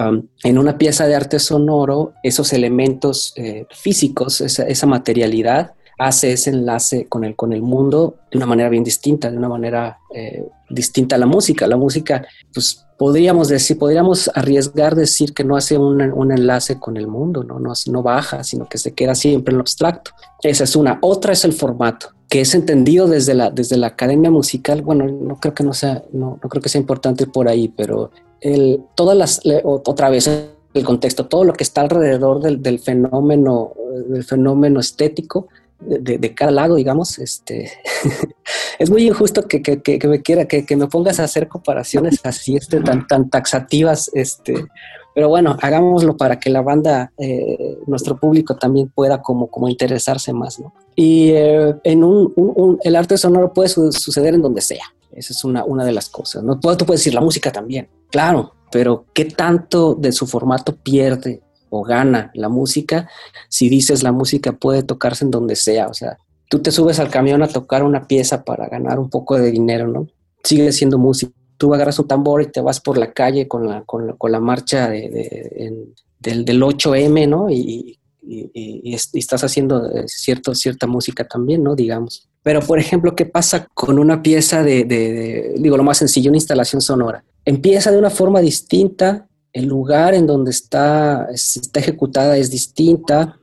en 0.44 0.58
una 0.58 0.78
pieza 0.78 1.06
de 1.06 1.16
arte 1.16 1.38
sonoro, 1.38 2.14
esos 2.22 2.54
elementos 2.54 3.34
eh, 3.36 3.66
físicos, 3.70 4.40
esa 4.40 4.86
materialidad, 4.86 5.74
hace 6.00 6.32
ese 6.32 6.48
enlace 6.48 7.06
con 7.08 7.24
el, 7.24 7.36
con 7.36 7.52
el 7.52 7.60
mundo 7.60 8.16
de 8.30 8.38
una 8.38 8.46
manera 8.46 8.70
bien 8.70 8.82
distinta, 8.82 9.30
de 9.30 9.36
una 9.36 9.50
manera 9.50 9.98
eh, 10.14 10.46
distinta 10.70 11.16
a 11.16 11.18
la 11.18 11.26
música. 11.26 11.66
La 11.66 11.76
música, 11.76 12.26
pues 12.54 12.86
podríamos 12.98 13.48
decir, 13.48 13.78
podríamos 13.78 14.30
arriesgar 14.34 14.94
decir 14.94 15.34
que 15.34 15.44
no 15.44 15.58
hace 15.58 15.76
un, 15.76 16.00
un 16.00 16.32
enlace 16.32 16.80
con 16.80 16.96
el 16.96 17.06
mundo, 17.06 17.44
¿no? 17.44 17.60
No, 17.60 17.74
no 17.86 18.02
baja, 18.02 18.42
sino 18.44 18.66
que 18.66 18.78
se 18.78 18.94
queda 18.94 19.14
siempre 19.14 19.52
en 19.52 19.58
lo 19.58 19.60
abstracto. 19.60 20.12
Esa 20.42 20.64
es 20.64 20.74
una. 20.74 20.98
Otra 21.02 21.34
es 21.34 21.44
el 21.44 21.52
formato 21.52 22.14
que 22.30 22.40
es 22.40 22.54
entendido 22.54 23.06
desde 23.06 23.34
la, 23.34 23.50
desde 23.50 23.76
la 23.76 23.88
academia 23.88 24.30
musical, 24.30 24.82
bueno, 24.82 25.04
no 25.04 25.36
creo 25.40 25.52
que 25.52 25.64
no 25.64 25.74
sea, 25.74 26.04
no, 26.12 26.38
no 26.40 26.48
creo 26.48 26.62
que 26.62 26.68
sea 26.68 26.80
importante 26.80 27.26
por 27.26 27.48
ahí, 27.48 27.66
pero 27.66 28.12
el, 28.40 28.84
todas 28.94 29.18
las, 29.18 29.40
otra 29.64 30.10
vez, 30.10 30.30
el 30.72 30.84
contexto, 30.84 31.26
todo 31.26 31.42
lo 31.42 31.52
que 31.52 31.64
está 31.64 31.80
alrededor 31.80 32.40
del, 32.40 32.62
del 32.62 32.78
fenómeno, 32.78 33.72
del 34.08 34.22
fenómeno 34.22 34.78
estético, 34.78 35.48
de, 35.80 36.18
de, 36.18 36.34
cada 36.34 36.50
lado, 36.50 36.76
digamos, 36.76 37.18
este, 37.18 37.70
es 38.78 38.90
muy 38.90 39.06
injusto 39.06 39.42
que, 39.42 39.62
que, 39.62 39.80
que 39.80 40.08
me 40.08 40.22
quiera, 40.22 40.46
que, 40.46 40.64
que, 40.64 40.76
me 40.76 40.86
pongas 40.86 41.20
a 41.20 41.24
hacer 41.24 41.48
comparaciones 41.48 42.20
así, 42.24 42.56
este, 42.56 42.80
tan, 42.80 43.06
tan 43.06 43.30
taxativas, 43.30 44.10
este, 44.14 44.66
pero 45.14 45.28
bueno, 45.28 45.56
hagámoslo 45.60 46.16
para 46.16 46.38
que 46.38 46.50
la 46.50 46.62
banda, 46.62 47.12
eh, 47.18 47.78
nuestro 47.86 48.18
público 48.18 48.56
también 48.56 48.88
pueda 48.88 49.22
como, 49.22 49.48
como 49.48 49.68
interesarse 49.68 50.32
más, 50.32 50.60
¿no? 50.60 50.72
Y 50.94 51.30
eh, 51.30 51.74
en 51.84 52.04
un, 52.04 52.32
un, 52.36 52.52
un, 52.54 52.78
el 52.82 52.96
arte 52.96 53.16
sonoro 53.16 53.52
puede 53.52 53.68
su 53.68 53.90
suceder 53.92 54.34
en 54.34 54.42
donde 54.42 54.60
sea, 54.60 54.84
esa 55.12 55.32
es 55.32 55.44
una, 55.44 55.64
una 55.64 55.84
de 55.84 55.92
las 55.92 56.08
cosas, 56.08 56.42
¿no? 56.42 56.58
Tú, 56.60 56.74
tú 56.76 56.86
puedes 56.86 57.00
decir 57.00 57.14
la 57.14 57.20
música 57.20 57.50
también, 57.50 57.88
claro, 58.10 58.52
pero 58.70 59.06
¿qué 59.12 59.24
tanto 59.24 59.94
de 59.94 60.12
su 60.12 60.26
formato 60.26 60.76
pierde 60.76 61.42
o 61.70 61.82
gana 61.82 62.30
la 62.34 62.48
música 62.48 63.08
si 63.48 63.68
dices 63.68 64.02
la 64.02 64.12
música 64.12 64.52
puede 64.52 64.82
tocarse 64.82 65.24
en 65.24 65.30
donde 65.30 65.56
sea. 65.56 65.88
O 65.88 65.94
sea, 65.94 66.18
tú 66.48 66.58
te 66.58 66.70
subes 66.70 66.98
al 66.98 67.10
camión 67.10 67.42
a 67.42 67.48
tocar 67.48 67.82
una 67.82 68.06
pieza 68.06 68.44
para 68.44 68.68
ganar 68.68 68.98
un 68.98 69.08
poco 69.08 69.38
de 69.38 69.50
dinero, 69.50 69.88
¿no? 69.88 70.08
Sigue 70.42 70.72
siendo 70.72 70.98
música. 70.98 71.32
tú 71.56 71.72
agarras 71.74 71.98
un 71.98 72.08
tambor 72.08 72.42
y 72.42 72.50
te 72.50 72.60
vas 72.60 72.80
por 72.80 72.98
la 72.98 73.12
calle 73.12 73.46
con 73.46 73.66
la, 73.66 73.82
con 73.84 74.06
la, 74.06 74.12
con 74.14 74.32
la 74.32 74.40
marcha 74.40 74.88
de, 74.88 75.92
del, 76.18 76.44
del, 76.44 76.62
8M, 76.62 77.28
¿no? 77.28 77.50
Y, 77.50 77.98
y, 78.22 78.94
estás 78.94 79.44
haciendo 79.44 79.90
eh, 79.90 80.04
cierto, 80.06 80.54
cierta 80.54 80.86
música 80.86 81.26
también, 81.26 81.62
¿no? 81.62 81.74
Digamos. 81.74 82.28
Pero, 82.42 82.60
por 82.60 82.78
ejemplo, 82.78 83.14
¿qué 83.14 83.26
pasa 83.26 83.68
con 83.74 83.98
una 83.98 84.22
pieza 84.22 84.62
de, 84.62 84.84
de, 84.84 85.54
digo, 85.58 85.76
lo 85.76 85.84
más 85.84 85.98
sencillo, 85.98 86.30
una 86.30 86.38
instalación 86.38 86.80
sonora? 86.80 87.24
Empieza 87.44 87.90
de 87.90 87.98
una 87.98 88.10
forma 88.10 88.40
distinta, 88.40 89.28
el 89.52 89.66
lugar 89.66 90.14
en 90.14 90.26
donde 90.26 90.50
está, 90.50 91.28
está 91.32 91.80
ejecutada 91.80 92.36
es 92.36 92.50
distinta, 92.50 93.40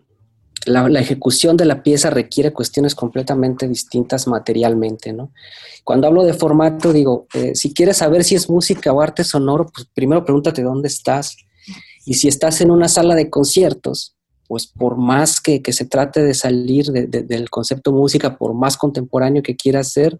la, 0.65 0.99
ejecución 0.99 1.55
de 1.57 1.65
la 1.65 1.81
pieza 1.81 2.09
requiere 2.09 2.53
cuestiones 2.53 2.95
completamente 2.95 3.67
distintas 3.67 4.27
materialmente, 4.27 5.13
¿no? 5.13 5.31
Cuando 5.83 6.07
hablo 6.07 6.23
de 6.23 6.33
formato, 6.33 6.91
digo, 6.91 7.27
eh, 7.33 7.55
si 7.55 7.73
quieres 7.73 7.97
saber 7.97 8.23
si 8.23 8.35
es 8.35 8.49
música 8.49 8.91
o 8.91 9.01
arte 9.01 9.23
sonoro, 9.23 9.67
pues 9.73 9.87
primero 9.93 10.25
pregúntate 10.25 10.61
dónde 10.61 10.89
estás. 10.89 11.37
Y 12.05 12.15
si 12.15 12.27
estás 12.27 12.59
en 12.61 12.71
una 12.71 12.89
sala 12.89 13.15
de 13.15 13.29
conciertos, 13.29 14.15
pues 14.47 14.67
por 14.67 14.97
más 14.97 15.41
que, 15.41 15.61
se 15.71 15.85
trate 15.85 16.23
de 16.23 16.33
salir 16.33 16.85
del 16.87 17.49
concepto 17.49 17.91
música, 17.91 18.37
por 18.37 18.53
más 18.53 18.77
contemporáneo 18.77 19.43
que 19.43 19.57
quieras 19.57 19.91
ser, 19.91 20.19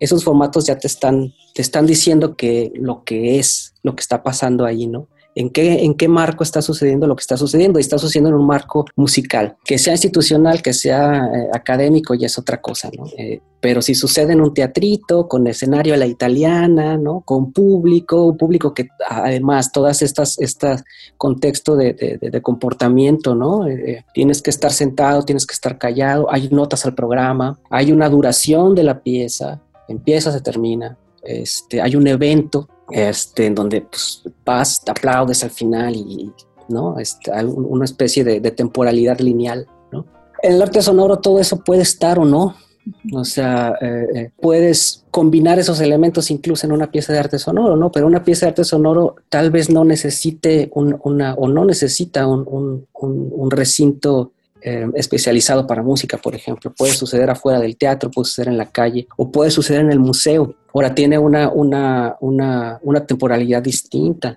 esos 0.00 0.24
formatos 0.24 0.66
ya 0.66 0.78
te 0.78 0.86
están, 0.86 1.34
te 1.54 1.60
están 1.60 1.86
diciendo 1.86 2.36
que 2.36 2.72
lo 2.74 3.04
que 3.04 3.38
es, 3.38 3.74
lo 3.82 3.94
que 3.94 4.00
está 4.00 4.22
pasando 4.22 4.64
ahí, 4.64 4.86
¿no? 4.86 5.08
En 5.36 5.50
qué, 5.50 5.84
en 5.84 5.94
qué 5.94 6.08
marco 6.08 6.42
está 6.42 6.62
sucediendo 6.62 7.06
lo 7.06 7.14
que 7.14 7.20
está 7.20 7.36
sucediendo. 7.36 7.78
Y 7.78 7.82
está 7.82 7.98
sucediendo 7.98 8.30
en 8.30 8.36
un 8.36 8.46
marco 8.46 8.86
musical, 8.96 9.56
que 9.64 9.78
sea 9.78 9.92
institucional, 9.92 10.62
que 10.62 10.72
sea 10.72 11.26
eh, 11.26 11.48
académico, 11.52 12.14
ya 12.14 12.26
es 12.26 12.38
otra 12.38 12.60
cosa, 12.60 12.90
¿no? 12.96 13.04
Eh, 13.18 13.40
pero 13.60 13.82
si 13.82 13.94
sucede 13.94 14.32
en 14.32 14.40
un 14.40 14.54
teatrito, 14.54 15.28
con 15.28 15.46
escenario 15.46 15.92
a 15.92 15.96
la 15.98 16.06
italiana, 16.06 16.96
¿no? 16.96 17.20
Con 17.20 17.52
público, 17.52 18.34
público 18.36 18.72
que 18.72 18.88
además 19.08 19.72
todas 19.72 20.02
estas, 20.02 20.38
estas 20.38 20.84
contexto 21.18 21.76
de, 21.76 22.18
de, 22.20 22.42
comportamiento, 22.42 23.34
¿no? 23.34 23.66
Eh, 23.66 24.04
tienes 24.14 24.40
que 24.40 24.50
estar 24.50 24.72
sentado, 24.72 25.22
tienes 25.24 25.46
que 25.46 25.54
estar 25.54 25.78
callado, 25.78 26.32
hay 26.32 26.48
notas 26.48 26.86
al 26.86 26.94
programa, 26.94 27.58
hay 27.68 27.92
una 27.92 28.08
duración 28.08 28.74
de 28.74 28.84
la 28.84 29.00
pieza, 29.00 29.60
empieza, 29.88 30.32
se 30.32 30.40
termina, 30.40 30.96
este, 31.26 31.80
hay 31.80 31.96
un 31.96 32.06
evento 32.06 32.68
este, 32.90 33.46
en 33.46 33.54
donde 33.54 33.82
pues, 33.82 34.22
vas, 34.44 34.82
te 34.84 34.90
aplaudes 34.90 35.42
al 35.44 35.50
final 35.50 35.94
y, 35.94 36.32
¿no? 36.68 36.98
Este, 36.98 37.30
una 37.44 37.84
especie 37.84 38.24
de, 38.24 38.40
temporalidad 38.50 39.18
lineal, 39.20 39.66
¿no? 39.92 40.06
En 40.42 40.54
el 40.54 40.62
arte 40.62 40.82
sonoro 40.82 41.18
todo 41.18 41.40
eso 41.40 41.62
puede 41.62 41.82
estar 41.82 42.18
o 42.18 42.24
no, 42.24 42.56
o 43.12 43.24
sea, 43.24 43.74
eh, 43.80 44.06
eh, 44.14 44.30
puedes 44.40 45.04
combinar 45.10 45.58
esos 45.58 45.80
elementos 45.80 46.30
incluso 46.30 46.66
en 46.66 46.72
una 46.72 46.90
pieza 46.90 47.12
de 47.12 47.18
arte 47.18 47.38
sonoro, 47.38 47.76
¿no? 47.76 47.90
Pero 47.90 48.06
una 48.06 48.22
pieza 48.22 48.46
de 48.46 48.50
arte 48.50 48.64
sonoro 48.64 49.16
tal 49.28 49.50
vez 49.50 49.70
no 49.70 49.84
necesite 49.84 50.70
una, 50.72 51.34
o 51.34 51.48
no 51.48 51.64
necesita 51.64 52.28
un, 52.28 52.86
un 52.92 53.50
recinto 53.50 54.32
eh, 54.68 54.84
especializado 54.94 55.64
para 55.64 55.80
música, 55.80 56.18
por 56.18 56.34
ejemplo. 56.34 56.74
Puede 56.76 56.92
suceder 56.92 57.30
afuera 57.30 57.60
del 57.60 57.76
teatro, 57.76 58.10
puede 58.10 58.26
suceder 58.26 58.48
en 58.48 58.58
la 58.58 58.68
calle 58.68 59.06
o 59.16 59.30
puede 59.30 59.52
suceder 59.52 59.82
en 59.82 59.92
el 59.92 60.00
museo. 60.00 60.56
Ahora 60.74 60.92
tiene 60.92 61.18
una, 61.18 61.48
una, 61.50 62.16
una, 62.18 62.80
una 62.82 63.06
temporalidad 63.06 63.62
distinta. 63.62 64.36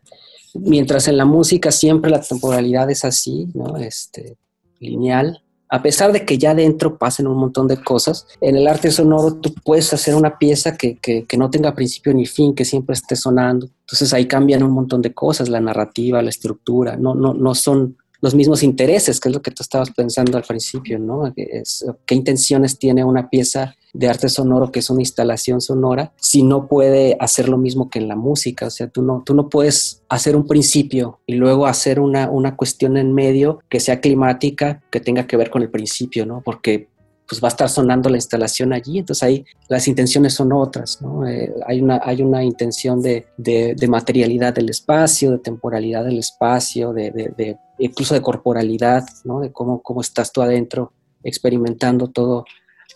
Mientras 0.54 1.08
en 1.08 1.18
la 1.18 1.26
música 1.26 1.72
siempre 1.72 2.12
la 2.12 2.22
temporalidad 2.22 2.92
es 2.92 3.06
así, 3.06 3.48
¿no? 3.56 3.78
Este, 3.78 4.38
lineal, 4.80 5.42
a 5.68 5.82
pesar 5.82 6.12
de 6.12 6.24
que 6.26 6.38
ya 6.38 6.54
dentro 6.54 7.00
pasen 7.00 7.26
un 7.26 7.38
montón 7.38 7.68
de 7.68 7.82
cosas, 7.82 8.28
en 8.39 8.56
el 8.56 8.68
arte 8.68 8.92
sonoro 8.92 9.34
tú 9.38 9.52
puedes 9.63 9.92
hacer 9.94 10.13
una 10.13 10.38
pieza 10.38 10.78
que, 10.78 10.98
que, 10.98 11.26
que, 11.26 11.38
no 11.38 11.50
tenga 11.50 11.74
principio 11.74 12.13
ni 12.13 12.28
fin, 12.28 12.54
que 12.54 12.65
siempre 12.65 12.94
esté 12.94 13.15
sonando. 13.15 13.68
Entonces 13.82 14.13
ahí 14.13 14.28
cambian 14.28 14.62
un 14.62 14.74
montón 14.74 15.02
de 15.02 15.12
cosas, 15.12 15.50
la 15.50 15.60
narrativa, 15.60 16.22
la 16.22 16.30
estructura, 16.30 16.98
no, 16.98 17.15
no, 17.15 17.34
no 17.34 17.56
son 17.56 17.98
los 18.21 18.36
mismos 18.36 18.63
intereses, 18.63 19.19
que 19.19 19.29
es 19.29 19.36
lo 19.36 19.41
que 19.41 19.51
tú 19.51 19.63
estabas 19.63 19.91
pensando 19.91 20.38
al 20.38 20.43
principio, 20.43 20.99
¿no? 20.99 21.34
¿Qué 21.34 22.15
intenciones 22.15 22.77
tiene 22.77 23.03
una 23.03 23.29
pieza 23.29 23.75
de 23.93 24.08
arte 24.08 24.29
sonoro 24.29 24.71
que 24.71 24.79
es 24.79 24.89
una 24.89 25.01
instalación 25.01 25.62
sonora 25.62 26.13
si 26.17 26.43
no 26.43 26.67
puede 26.67 27.17
hacer 27.19 27.49
lo 27.49 27.58
mismo 27.58 27.89
que 27.89 27.99
en 27.99 28.08
la 28.08 28.15
música? 28.15 28.67
O 28.67 28.69
sea, 28.69 28.88
tú 28.88 29.01
no, 29.01 29.23
tú 29.25 29.34
no 29.34 29.49
puedes 29.49 30.03
hacer 30.10 30.36
un 30.36 30.47
principio 30.47 31.19
y 31.25 31.36
luego 31.36 31.65
hacer 31.65 31.99
una, 31.99 32.29
una 32.29 32.55
cuestión 32.55 32.97
en 32.97 33.13
medio 33.13 33.60
que 33.69 33.79
sea 33.79 34.01
climática, 34.01 34.84
que 34.91 34.99
tenga 34.99 35.25
que 35.25 35.38
ver 35.38 35.49
con 35.49 35.62
el 35.62 35.69
principio, 35.69 36.25
¿no? 36.25 36.41
Porque 36.43 36.89
pues 37.29 37.41
va 37.43 37.47
a 37.47 37.49
estar 37.49 37.69
sonando 37.69 38.10
la 38.10 38.17
instalación 38.17 38.73
allí, 38.73 38.97
entonces 38.97 39.21
ahí 39.21 39.45
las 39.67 39.88
intenciones 39.88 40.34
son 40.34 40.51
otras, 40.51 40.99
¿no? 40.99 41.27
Eh, 41.27 41.53
hay, 41.67 41.79
una, 41.79 42.01
hay 42.03 42.23
una 42.23 42.43
intención 42.43 43.03
de, 43.03 43.27
de, 43.38 43.88
materialidad 43.88 44.51
del 44.51 44.69
espacio, 44.69 45.32
de 45.32 45.38
temporalidad 45.38 46.03
del 46.05 46.17
espacio, 46.17 46.91
de, 46.91 47.58
incluso 47.80 48.13
de 48.13 48.22
corporalidad, 48.22 49.06
¿no? 49.24 49.39
De 49.39 49.52
cómo, 49.52 49.82
cómo 49.82 50.02
estás 50.02 50.32
tú 50.32 50.42
adentro 50.42 50.94
experimentando 51.24 52.08
todo, 52.08 52.46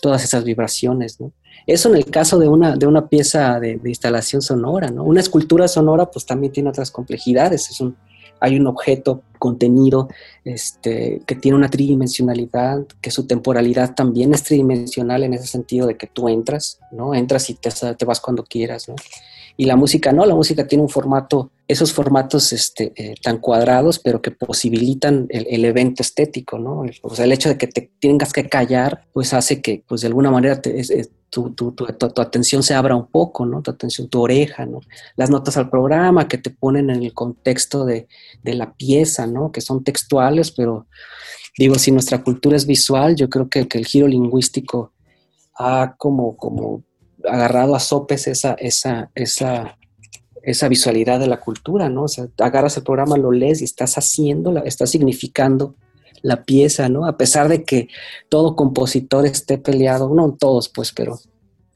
todas 0.01 0.23
esas 0.23 0.43
vibraciones, 0.43 1.19
¿no? 1.19 1.31
Eso 1.65 1.89
en 1.89 1.95
el 1.95 2.05
caso 2.05 2.39
de 2.39 2.47
una, 2.47 2.75
de 2.75 2.87
una 2.87 3.07
pieza 3.07 3.59
de, 3.59 3.79
instalación 3.85 4.41
sonora, 4.41 4.89
¿no? 4.89 5.03
Una 5.03 5.21
escultura 5.21 5.67
sonora 5.67 6.11
pues 6.11 6.25
también 6.25 6.51
tiene 6.51 6.69
otras 6.69 6.91
complejidades, 6.91 7.69
es 7.69 7.79
un, 7.79 7.95
hay 8.39 8.57
un 8.57 8.67
objeto 8.67 9.21
contenido 9.39 10.09
este, 10.43 11.21
que 11.25 11.35
tiene 11.35 11.57
una 11.57 11.69
tridimensionalidad, 11.69 12.85
que 13.01 13.11
su 13.11 13.25
temporalidad 13.25 13.95
también 13.95 14.33
es 14.33 14.43
tridimensional 14.43 15.23
en 15.23 15.33
ese 15.33 15.47
sentido 15.47 15.87
de 15.87 15.95
que 15.95 16.07
tú 16.07 16.27
entras, 16.27 16.79
¿no? 16.91 17.13
Entras 17.13 17.49
y 17.49 17.53
te, 17.53 17.69
te 17.71 18.05
vas 18.05 18.19
cuando 18.19 18.43
quieras, 18.43 18.89
¿no? 18.89 18.95
Y 19.55 19.65
la 19.65 19.75
música 19.75 20.11
no, 20.11 20.25
la 20.25 20.35
música 20.35 20.67
tiene 20.67 20.81
un 20.81 20.89
formato, 20.89 21.51
esos 21.67 21.93
formatos 21.93 22.51
este, 22.51 22.91
eh, 22.95 23.15
tan 23.21 23.37
cuadrados, 23.37 23.99
pero 23.99 24.21
que 24.21 24.31
posibilitan 24.31 25.27
el, 25.29 25.63
evento 25.63 26.03
estético, 26.03 26.59
¿no? 26.59 26.83
O 27.01 27.15
sea, 27.15 27.25
el 27.25 27.31
hecho 27.31 27.49
de 27.49 27.57
que 27.57 27.67
te 27.67 27.91
tengas 27.99 28.33
que 28.33 28.49
callar, 28.49 29.05
pues 29.13 29.33
hace 29.33 29.61
que, 29.61 29.83
pues 29.87 30.01
de 30.01 30.07
alguna 30.07 30.29
manera, 30.29 30.61
tu, 31.29 31.51
tu, 31.51 31.71
tu, 31.71 31.85
tu, 31.85 32.21
atención 32.21 32.63
se 32.63 32.73
abra 32.73 32.95
un 32.95 33.07
poco, 33.07 33.45
¿no? 33.45 33.61
Tu 33.61 33.71
atención, 33.71 34.09
tu 34.09 34.21
oreja, 34.21 34.65
¿no? 34.65 34.81
Las 35.15 35.29
notas 35.29 35.55
al 35.55 35.69
programa 35.69 36.27
que 36.27 36.37
te 36.37 36.49
ponen 36.49 36.89
en 36.89 37.01
el 37.01 37.13
contexto 37.13 37.85
de, 37.85 38.07
de 38.43 38.53
la 38.55 38.73
pieza, 38.73 39.25
¿no? 39.25 39.51
Que 39.51 39.61
son 39.61 39.83
textuales, 39.83 40.51
pero 40.51 40.87
digo, 41.57 41.75
si 41.75 41.91
nuestra 41.91 42.23
cultura 42.23 42.57
es 42.57 42.65
visual, 42.65 43.15
yo 43.15 43.29
creo 43.29 43.49
que, 43.49 43.67
que 43.67 43.77
el 43.77 43.85
giro 43.85 44.07
lingüístico 44.07 44.91
ha 45.57 45.95
como, 45.97 46.35
como 46.35 46.83
agarrado 47.25 47.75
a 47.75 47.79
sopes 47.79 48.27
esa, 48.27 48.53
esa, 48.53 49.11
esa, 49.15 49.77
esa 50.43 50.67
visualidad 50.67 51.19
de 51.19 51.27
la 51.27 51.39
cultura, 51.39 51.89
¿no? 51.89 52.03
O 52.03 52.07
sea, 52.07 52.27
agarras 52.39 52.77
el 52.77 52.83
programa, 52.83 53.17
lo 53.17 53.31
lees 53.31 53.61
y 53.61 53.63
estás 53.63 53.97
haciendo, 53.97 54.55
estás 54.65 54.91
significando 54.91 55.75
la 56.21 56.43
pieza, 56.43 56.89
¿no? 56.89 57.05
A 57.05 57.17
pesar 57.17 57.47
de 57.47 57.63
que 57.63 57.87
todo 58.29 58.55
compositor 58.55 59.25
esté 59.25 59.57
peleado, 59.57 60.13
no 60.13 60.33
todos, 60.33 60.69
pues, 60.69 60.91
pero 60.91 61.19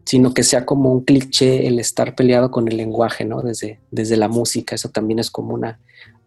sino 0.05 0.33
que 0.33 0.43
sea 0.43 0.65
como 0.65 0.91
un 0.91 1.03
cliché 1.03 1.67
el 1.67 1.79
estar 1.79 2.15
peleado 2.15 2.49
con 2.49 2.67
el 2.69 2.77
lenguaje, 2.77 3.25
¿no? 3.25 3.41
Desde, 3.41 3.81
desde 3.91 4.15
la 4.15 4.29
música, 4.29 4.75
eso 4.75 4.89
también 4.89 5.19
es 5.19 5.29
como 5.29 5.53
una 5.53 5.79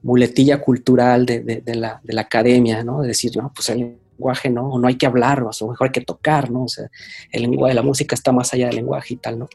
muletilla 0.03 0.61
cultural 0.61 1.25
de, 1.25 1.41
de, 1.41 1.75
la, 1.75 2.01
de 2.05 2.13
la, 2.13 2.23
academia, 2.23 2.85
¿no? 2.85 3.01
De 3.01 3.09
decir, 3.09 3.37
no, 3.37 3.53
pues 3.55 3.71
el 3.71 3.97
lenguaje, 4.21 4.51
¿no? 4.51 4.79
No 4.79 4.87
hay 4.87 4.97
que 4.97 5.07
hablar, 5.07 5.43
o 5.43 5.69
mejor 5.69 5.89
hay 5.89 5.93
que 5.93 6.03
tocar, 6.03 6.51
¿no? 6.51 6.65
O 6.65 6.69
sea, 6.69 6.91
el 7.33 7.43
lenguaje 7.43 7.75
la 7.75 7.83
música 7.83 8.15
está 8.15 8.33
más 8.33 8.53
allá 8.53 8.67
del 8.67 8.77
lenguaje 8.77 9.15
y 9.15 9.17
tal, 9.17 9.39
¿no? 9.39 9.49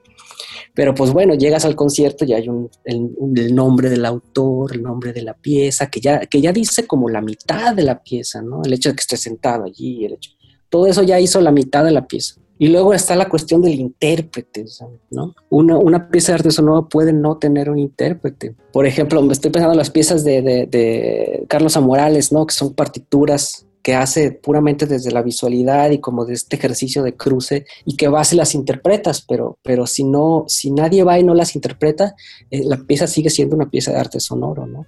Pero 0.73 0.95
pues 0.95 1.12
bueno, 1.12 1.36
llegas 1.36 1.63
al 1.65 1.75
concierto 1.75 2.25
y 2.25 2.34
hay 2.34 2.49
un, 2.49 2.69
el, 2.84 3.56
nombre 3.56 3.89
del 3.89 4.06
autor, 4.06 4.73
el 4.73 4.82
nombre 4.82 5.13
de 5.13 5.21
la 5.21 5.34
pieza, 5.34 5.89
que 5.89 6.01
ya, 6.01 6.25
que 6.25 6.41
ya 6.41 6.51
dice 6.51 6.88
como 6.88 7.10
la 7.10 7.21
mitad 7.21 7.75
de 7.75 7.84
la 7.84 8.01
pieza, 8.04 8.41
¿no? 8.41 8.63
El 8.63 8.73
hecho 8.73 8.89
de 8.89 8.95
que 8.95 9.01
esté 9.01 9.17
sentado 9.17 9.65
allí, 9.65 10.06
el 10.06 10.13
hecho. 10.13 10.32
Todo 10.69 10.88
eso 10.88 11.04
ya 11.04 11.19
hizo 11.19 11.39
la 11.39 11.51
mitad 11.51 11.86
de 11.86 11.91
la 11.91 12.08
pieza. 12.08 12.36
Y 12.58 12.69
luego 12.69 12.93
está 12.93 13.15
la 13.15 13.28
cuestión 13.28 13.62
del 13.62 13.73
intérprete, 13.73 14.65
¿no? 15.12 15.36
Una, 15.49 15.78
una, 15.78 16.10
pieza 16.10 16.32
de 16.32 16.36
arte 16.36 16.51
sonoro 16.51 16.88
puede 16.88 17.12
no 17.12 17.38
tener 17.38 17.69
un 17.69 17.78
intérprete. 17.78 18.56
Por 18.71 18.86
ejemplo, 18.86 19.21
me 19.21 19.34
estoy 19.34 19.51
pensando 19.51 19.73
en 19.73 19.78
las 19.78 19.89
piezas 19.89 20.23
de, 20.23 20.41
de, 20.41 20.65
de 20.65 21.45
Carlos 21.49 21.75
Amorales, 21.75 22.32
¿no? 22.32 22.45
Que 22.45 22.54
son 22.54 22.73
partituras 22.73 23.65
que 23.86 23.93
hace 23.93 24.32
puramente 24.32 24.88
desde 24.88 25.12
la 25.12 25.21
visualidad 25.21 25.91
y 25.91 26.00
como 26.00 26.26
de 26.26 26.34
este 26.34 26.56
ejercicio 26.56 27.04
de 27.04 27.15
cruce 27.15 27.67
y 27.86 27.95
que 27.95 28.08
vas 28.08 28.34
y 28.34 28.36
las 28.36 28.56
interpretas, 28.56 29.21
pero, 29.21 29.60
pero 29.62 29.86
si 29.86 30.04
no, 30.04 30.45
si 30.48 30.71
nadie 30.71 31.04
va 31.04 31.19
y 31.19 31.24
no 31.24 31.36
las 31.36 31.54
interpreta, 31.56 32.15
eh, 32.50 32.63
la 32.65 32.78
pieza 32.78 33.06
sigue 33.06 33.30
siendo 33.30 33.56
una 33.56 33.69
pieza 33.69 33.91
de 33.91 34.00
arte 34.00 34.19
sonoro, 34.19 34.65
¿no? 34.65 34.88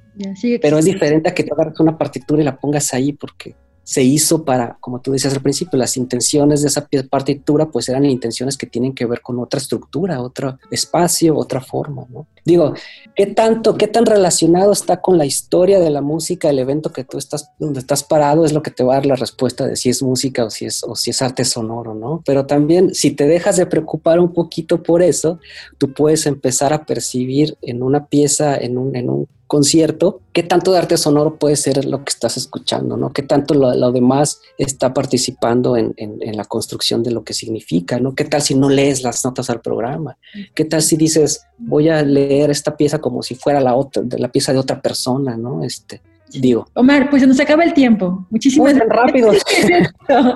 pero 0.64 0.80
es 0.80 0.86
diferente 0.86 1.30
a 1.30 1.36
que 1.36 1.44
tú 1.44 1.54
agarres 1.54 1.80
una 1.80 1.96
partitura 1.96 2.42
y 2.42 2.46
la 2.46 2.58
pongas 2.58 2.92
ahí 2.96 3.14
porque 3.14 3.56
se 3.88 4.04
hizo 4.04 4.44
para, 4.44 4.78
como 4.82 5.00
tú 5.00 5.14
decías 5.14 5.34
al 5.34 5.42
principio, 5.42 5.80
las 5.80 5.96
intenciones 5.96 6.62
de 6.62 6.68
esa 6.68 6.90
partitura 7.10 7.68
pues 7.68 7.88
eran 7.88 8.04
intenciones 8.04 8.58
que 8.58 8.68
tienen 8.68 8.94
que 8.94 9.06
ver 9.06 9.22
con 9.22 9.40
otra 9.40 9.62
estructura, 9.62 10.22
otro 10.22 10.60
espacio, 10.70 11.38
otra 11.38 11.62
forma, 11.62 12.06
¿no? 12.10 12.28
Digo, 12.44 12.74
¿qué 13.16 13.28
tanto, 13.28 13.78
qué 13.78 13.88
tan 13.88 14.06
relacionado 14.06 14.74
está 14.74 15.00
con 15.00 15.18
la 15.18 15.26
historia 15.26 15.80
de 15.80 15.90
la 15.90 16.02
música, 16.02 16.50
el 16.50 16.60
evento 16.60 16.92
que 16.92 17.06
tú 17.06 17.18
estás, 17.18 17.52
donde 17.60 17.80
estás 17.80 18.04
parado, 18.04 18.44
es 18.44 18.52
lo 18.52 18.62
que 18.62 18.72
te 18.72 18.84
va 18.84 18.96
a 18.96 18.98
dar 18.98 19.06
la 19.06 19.16
respuesta 19.16 19.66
de 19.66 19.78
si 19.78 19.88
es 19.90 20.04
música 20.04 20.44
o 20.44 20.50
si 20.50 20.66
es, 20.66 20.84
o 20.84 20.94
si 20.94 21.12
es 21.12 21.22
arte 21.22 21.46
sonoro, 21.46 21.94
¿no? 21.94 22.22
Pero 22.26 22.46
también, 22.46 22.94
si 22.94 23.12
te 23.12 23.26
dejas 23.26 23.56
de 23.56 23.68
preocupar 23.68 24.20
un 24.20 24.34
poquito 24.34 24.84
por 24.84 25.02
eso, 25.02 25.40
tú 25.78 25.94
puedes 25.94 26.26
empezar 26.26 26.74
a 26.74 26.86
percibir 26.86 27.58
en 27.62 27.82
una 27.82 28.08
pieza, 28.08 28.58
en 28.58 28.78
un, 28.78 28.98
en 28.98 29.10
un 29.10 29.28
concierto, 29.48 30.22
qué 30.34 30.44
tanto 30.44 30.72
de 30.72 30.78
arte 30.78 30.98
sonoro 30.98 31.38
puede 31.38 31.56
ser 31.56 31.86
lo 31.86 32.04
que 32.04 32.10
estás 32.10 32.38
escuchando, 32.38 32.98
¿no? 32.98 33.12
Qué 33.12 33.24
tanto 33.24 33.54
lo, 33.54 33.92
demás 33.92 34.42
está 34.58 34.94
participando 34.94 35.78
en, 35.78 35.96
la 36.34 36.46
construcción 36.46 37.02
de 37.02 37.12
lo 37.12 37.24
que 37.24 37.34
significa, 37.34 38.00
¿no? 38.00 38.14
¿Qué 38.14 38.26
tal 38.26 38.42
si 38.42 38.54
no 38.54 38.70
lees 38.70 39.04
las 39.04 39.24
notas 39.24 39.50
al 39.50 39.62
programa? 39.62 40.18
¿Qué 40.54 40.66
tal 40.66 40.82
si 40.82 40.98
dices, 40.98 41.46
voy 41.58 41.90
a 41.90 42.04
leer 42.04 42.52
esta 42.52 42.76
pieza 42.76 43.00
como 43.00 43.24
si 43.24 43.36
fuera 43.36 43.62
la 43.62 43.76
otra, 43.76 44.04
de 44.04 44.20
la 44.20 44.28
pieza 44.30 44.52
de 44.52 44.60
otra 44.60 44.82
persona, 44.82 45.38
¿no? 45.38 45.64
Este, 45.64 46.02
digo. 46.34 46.68
Omar, 46.74 47.10
pues 47.10 47.22
se 47.22 47.28
nos 47.28 47.40
acaba 47.40 47.64
el 47.64 47.74
tiempo. 47.74 48.28
Muchísimas 48.30 48.76
gracias. 48.76 48.90
rápido. 48.98 49.32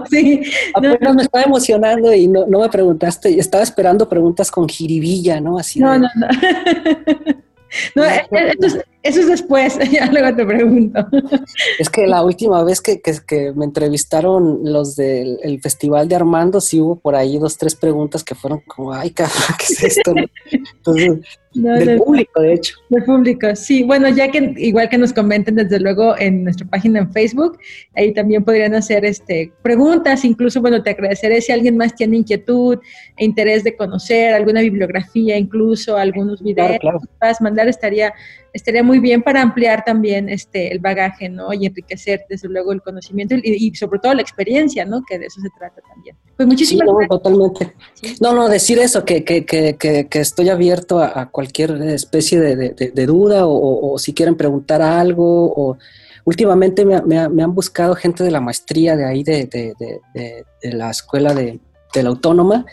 sí. 0.09 0.41
Apenas 0.73 1.15
me 1.15 1.23
estaba 1.23 1.43
emocionando 1.43 2.13
y 2.13 2.27
no, 2.27 2.47
no 2.47 2.61
me 2.61 2.69
preguntaste, 2.69 3.37
estaba 3.37 3.63
esperando 3.63 4.07
preguntas 4.07 4.49
con 4.49 4.69
jiribilla, 4.69 5.41
¿no? 5.41 5.57
Así 5.57 5.79
no, 5.79 5.97
no, 5.99 6.07
no. 6.15 6.27
No, 7.95 8.03
eh, 8.03 8.27
eh, 8.31 8.55
eso, 9.03 9.19
es, 9.21 9.27
después, 9.27 9.77
ya 9.91 10.11
luego 10.11 10.35
te 10.35 10.45
pregunto. 10.45 11.07
Es 11.79 11.89
que 11.89 12.07
la 12.07 12.23
última 12.23 12.63
vez 12.63 12.81
que, 12.81 13.01
que, 13.01 13.51
me 13.55 13.65
entrevistaron 13.65 14.59
los 14.63 14.95
del 14.95 15.59
Festival 15.61 16.07
de 16.07 16.15
Armando, 16.15 16.61
sí 16.61 16.79
hubo 16.79 16.97
por 16.97 17.15
ahí 17.15 17.37
dos, 17.37 17.57
tres 17.57 17.75
preguntas 17.75 18.23
que 18.23 18.35
fueron 18.35 18.61
como, 18.67 18.93
ay, 18.93 19.11
cabrón, 19.11 19.55
¿qué 19.57 19.73
es 19.73 19.83
esto? 19.83 20.13
Entonces, 20.75 21.19
del, 21.53 21.97
público, 21.97 22.41
de 22.41 22.53
hecho. 22.53 22.75
Del 22.89 23.03
público, 23.03 23.55
sí. 23.55 23.83
Bueno, 23.83 24.07
ya 24.07 24.31
que 24.31 24.53
igual 24.57 24.87
que 24.87 24.97
nos 24.97 25.11
comenten 25.11 25.55
desde 25.55 25.79
luego 25.79 26.17
en 26.17 26.45
nuestra 26.45 26.65
página 26.67 26.99
en 26.99 27.11
Facebook, 27.11 27.57
ahí 27.95 28.13
también 28.13 28.43
podrían 28.43 28.73
hacer 28.73 29.03
este 29.03 29.51
preguntas, 29.61 30.23
incluso, 30.23 30.61
bueno, 30.61 30.81
te 30.81 30.91
agradeceré 30.91 31.41
si 31.41 31.51
alguien 31.51 31.75
más 31.75 31.93
tiene 31.95 32.17
inquietud 32.17 32.79
e 33.17 33.25
interés 33.25 33.63
de 33.63 33.75
conocer 33.75 34.33
alguna 34.33 34.61
bibliografía, 34.61 35.37
incluso 35.37 35.97
algunos 35.97 36.41
videos, 36.41 36.77
claro, 36.79 36.99
mandar, 37.41 37.67
estaría 37.67 38.13
estaría 38.53 38.83
muy 38.83 38.99
bien 38.99 39.21
para 39.21 39.41
ampliar 39.41 39.83
también 39.85 40.29
este 40.29 40.71
el 40.71 40.79
bagaje, 40.79 41.29
¿no? 41.29 41.53
Y 41.53 41.65
enriquecer 41.65 42.25
desde 42.29 42.47
luego 42.47 42.73
el 42.73 42.81
conocimiento 42.81 43.35
y, 43.35 43.73
sobre 43.75 43.99
todo 43.99 44.13
la 44.13 44.21
experiencia, 44.21 44.85
¿no? 44.85 45.03
Que 45.07 45.19
de 45.19 45.25
eso 45.25 45.39
se 45.41 45.49
trata 45.57 45.81
también. 45.81 46.15
Pues 46.35 46.47
muchísimas 46.47 46.87
sí, 46.87 46.93
no, 46.93 47.07
totalmente. 47.07 47.73
No, 48.19 48.33
no, 48.33 48.49
decir 48.49 48.79
eso, 48.79 49.05
que, 49.05 49.23
que, 49.23 49.45
que, 49.45 49.77
que 49.77 50.19
estoy 50.19 50.49
abierto 50.49 51.01
a, 51.01 51.29
cualquier 51.29 51.71
especie 51.83 52.39
de, 52.39 53.05
duda 53.05 53.43
o, 53.45 53.97
si 53.97 54.13
quieren 54.13 54.35
preguntar 54.35 54.81
algo 54.81 55.53
o 55.55 55.77
últimamente 56.25 56.85
me, 56.85 57.01
me, 57.01 57.43
han 57.43 57.53
buscado 57.53 57.95
gente 57.95 58.23
de 58.23 58.31
la 58.31 58.41
maestría 58.41 58.95
de 58.95 59.05
ahí 59.05 59.23
de, 59.23 59.99
la 60.63 60.89
escuela 60.89 61.33
de, 61.33 61.59
la 61.93 62.09
autónoma 62.09 62.65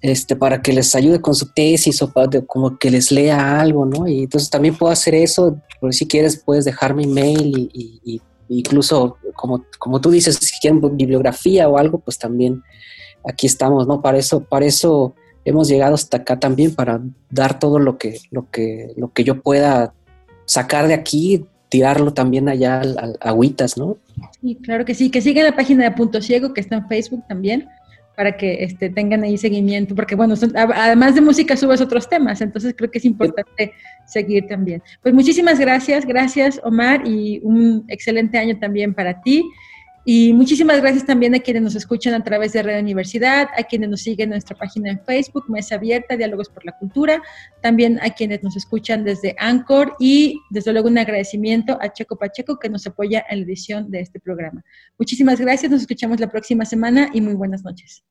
este, 0.00 0.36
para 0.36 0.62
que 0.62 0.72
les 0.72 0.94
ayude 0.94 1.20
con 1.20 1.34
su 1.34 1.52
tesis 1.52 2.00
o 2.02 2.12
para, 2.12 2.40
como 2.42 2.78
que 2.78 2.90
les 2.90 3.10
lea 3.10 3.60
algo, 3.60 3.84
¿no? 3.84 4.06
Y 4.06 4.24
entonces 4.24 4.48
también 4.48 4.76
puedo 4.76 4.92
hacer 4.92 5.14
eso, 5.14 5.60
por 5.80 5.92
si 5.92 6.06
quieres 6.06 6.42
puedes 6.44 6.64
dejar 6.64 6.94
mi 6.94 7.06
mail 7.06 7.70
y, 7.72 8.20
incluso 8.48 9.16
como, 9.34 9.64
como 9.78 10.00
tú 10.00 10.10
dices, 10.10 10.36
si 10.36 10.58
quieren 10.60 10.80
bibliografía 10.96 11.68
o 11.68 11.78
algo, 11.78 11.98
pues 11.98 12.18
también 12.18 12.62
aquí 13.24 13.46
estamos, 13.46 13.86
¿no? 13.86 14.00
Para 14.00 14.18
eso, 14.18 14.40
para 14.44 14.66
eso 14.66 15.14
hemos 15.44 15.68
llegado 15.68 15.94
hasta 15.94 16.18
acá 16.18 16.38
también, 16.38 16.74
para 16.74 17.00
dar 17.30 17.58
todo 17.58 17.78
lo 17.78 17.98
que, 17.98 18.18
lo 18.30 18.50
que, 18.50 18.92
lo 18.96 19.12
que 19.12 19.24
yo 19.24 19.42
pueda 19.42 19.94
sacar 20.44 20.86
de 20.86 20.94
aquí, 20.94 21.44
tirarlo 21.68 22.14
también 22.14 22.48
allá 22.48 22.80
al, 22.80 23.18
agüitas, 23.20 23.76
¿no? 23.76 23.98
Sí, 24.40 24.56
claro 24.62 24.84
que 24.84 24.94
sí, 24.94 25.10
que 25.10 25.20
sigan 25.20 25.44
la 25.44 25.56
página 25.56 25.84
de 25.84 25.90
Punto 25.90 26.22
Ciego 26.22 26.54
que 26.54 26.60
está 26.60 26.76
en 26.76 26.88
Facebook 26.88 27.24
también 27.28 27.68
para 28.18 28.36
que 28.36 28.64
este, 28.64 28.90
tengan 28.90 29.22
ahí 29.22 29.38
seguimiento, 29.38 29.94
porque 29.94 30.16
bueno, 30.16 30.34
además 30.74 31.14
de 31.14 31.20
música 31.20 31.56
subes 31.56 31.80
otros 31.80 32.08
temas, 32.08 32.40
entonces 32.40 32.74
creo 32.76 32.90
que 32.90 32.98
es 32.98 33.04
importante 33.04 33.72
seguir 34.06 34.48
también. 34.48 34.82
Pues 35.00 35.14
muchísimas 35.14 35.60
gracias, 35.60 36.04
gracias 36.04 36.60
Omar 36.64 37.06
y 37.06 37.38
un 37.44 37.84
excelente 37.86 38.36
año 38.36 38.58
también 38.58 38.92
para 38.92 39.22
ti. 39.22 39.44
Y 40.10 40.32
muchísimas 40.32 40.80
gracias 40.80 41.04
también 41.04 41.34
a 41.34 41.38
quienes 41.38 41.62
nos 41.62 41.74
escuchan 41.74 42.14
a 42.14 42.24
través 42.24 42.54
de 42.54 42.62
Red 42.62 42.80
Universidad, 42.80 43.50
a 43.54 43.62
quienes 43.64 43.90
nos 43.90 44.00
siguen 44.00 44.28
en 44.28 44.30
nuestra 44.30 44.56
página 44.56 44.90
en 44.90 45.04
Facebook, 45.04 45.44
Mesa 45.48 45.74
Abierta, 45.74 46.16
Diálogos 46.16 46.48
por 46.48 46.64
la 46.64 46.72
Cultura, 46.72 47.22
también 47.60 48.00
a 48.00 48.08
quienes 48.08 48.42
nos 48.42 48.56
escuchan 48.56 49.04
desde 49.04 49.36
Anchor 49.38 49.94
y 50.00 50.40
desde 50.48 50.72
luego 50.72 50.88
un 50.88 50.96
agradecimiento 50.96 51.76
a 51.78 51.92
Checo 51.92 52.16
Pacheco 52.16 52.58
que 52.58 52.70
nos 52.70 52.86
apoya 52.86 53.22
en 53.28 53.40
la 53.40 53.44
edición 53.44 53.90
de 53.90 54.00
este 54.00 54.18
programa. 54.18 54.64
Muchísimas 54.98 55.38
gracias, 55.42 55.70
nos 55.70 55.82
escuchamos 55.82 56.18
la 56.20 56.30
próxima 56.30 56.64
semana 56.64 57.10
y 57.12 57.20
muy 57.20 57.34
buenas 57.34 57.62
noches. 57.62 58.02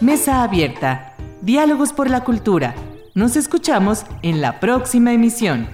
Mesa 0.00 0.42
Abierta, 0.42 1.14
Diálogos 1.40 1.92
por 1.92 2.10
la 2.10 2.24
Cultura 2.24 2.74
nos 3.20 3.36
escuchamos 3.36 4.06
en 4.22 4.40
la 4.40 4.60
próxima 4.60 5.12
emisión. 5.12 5.68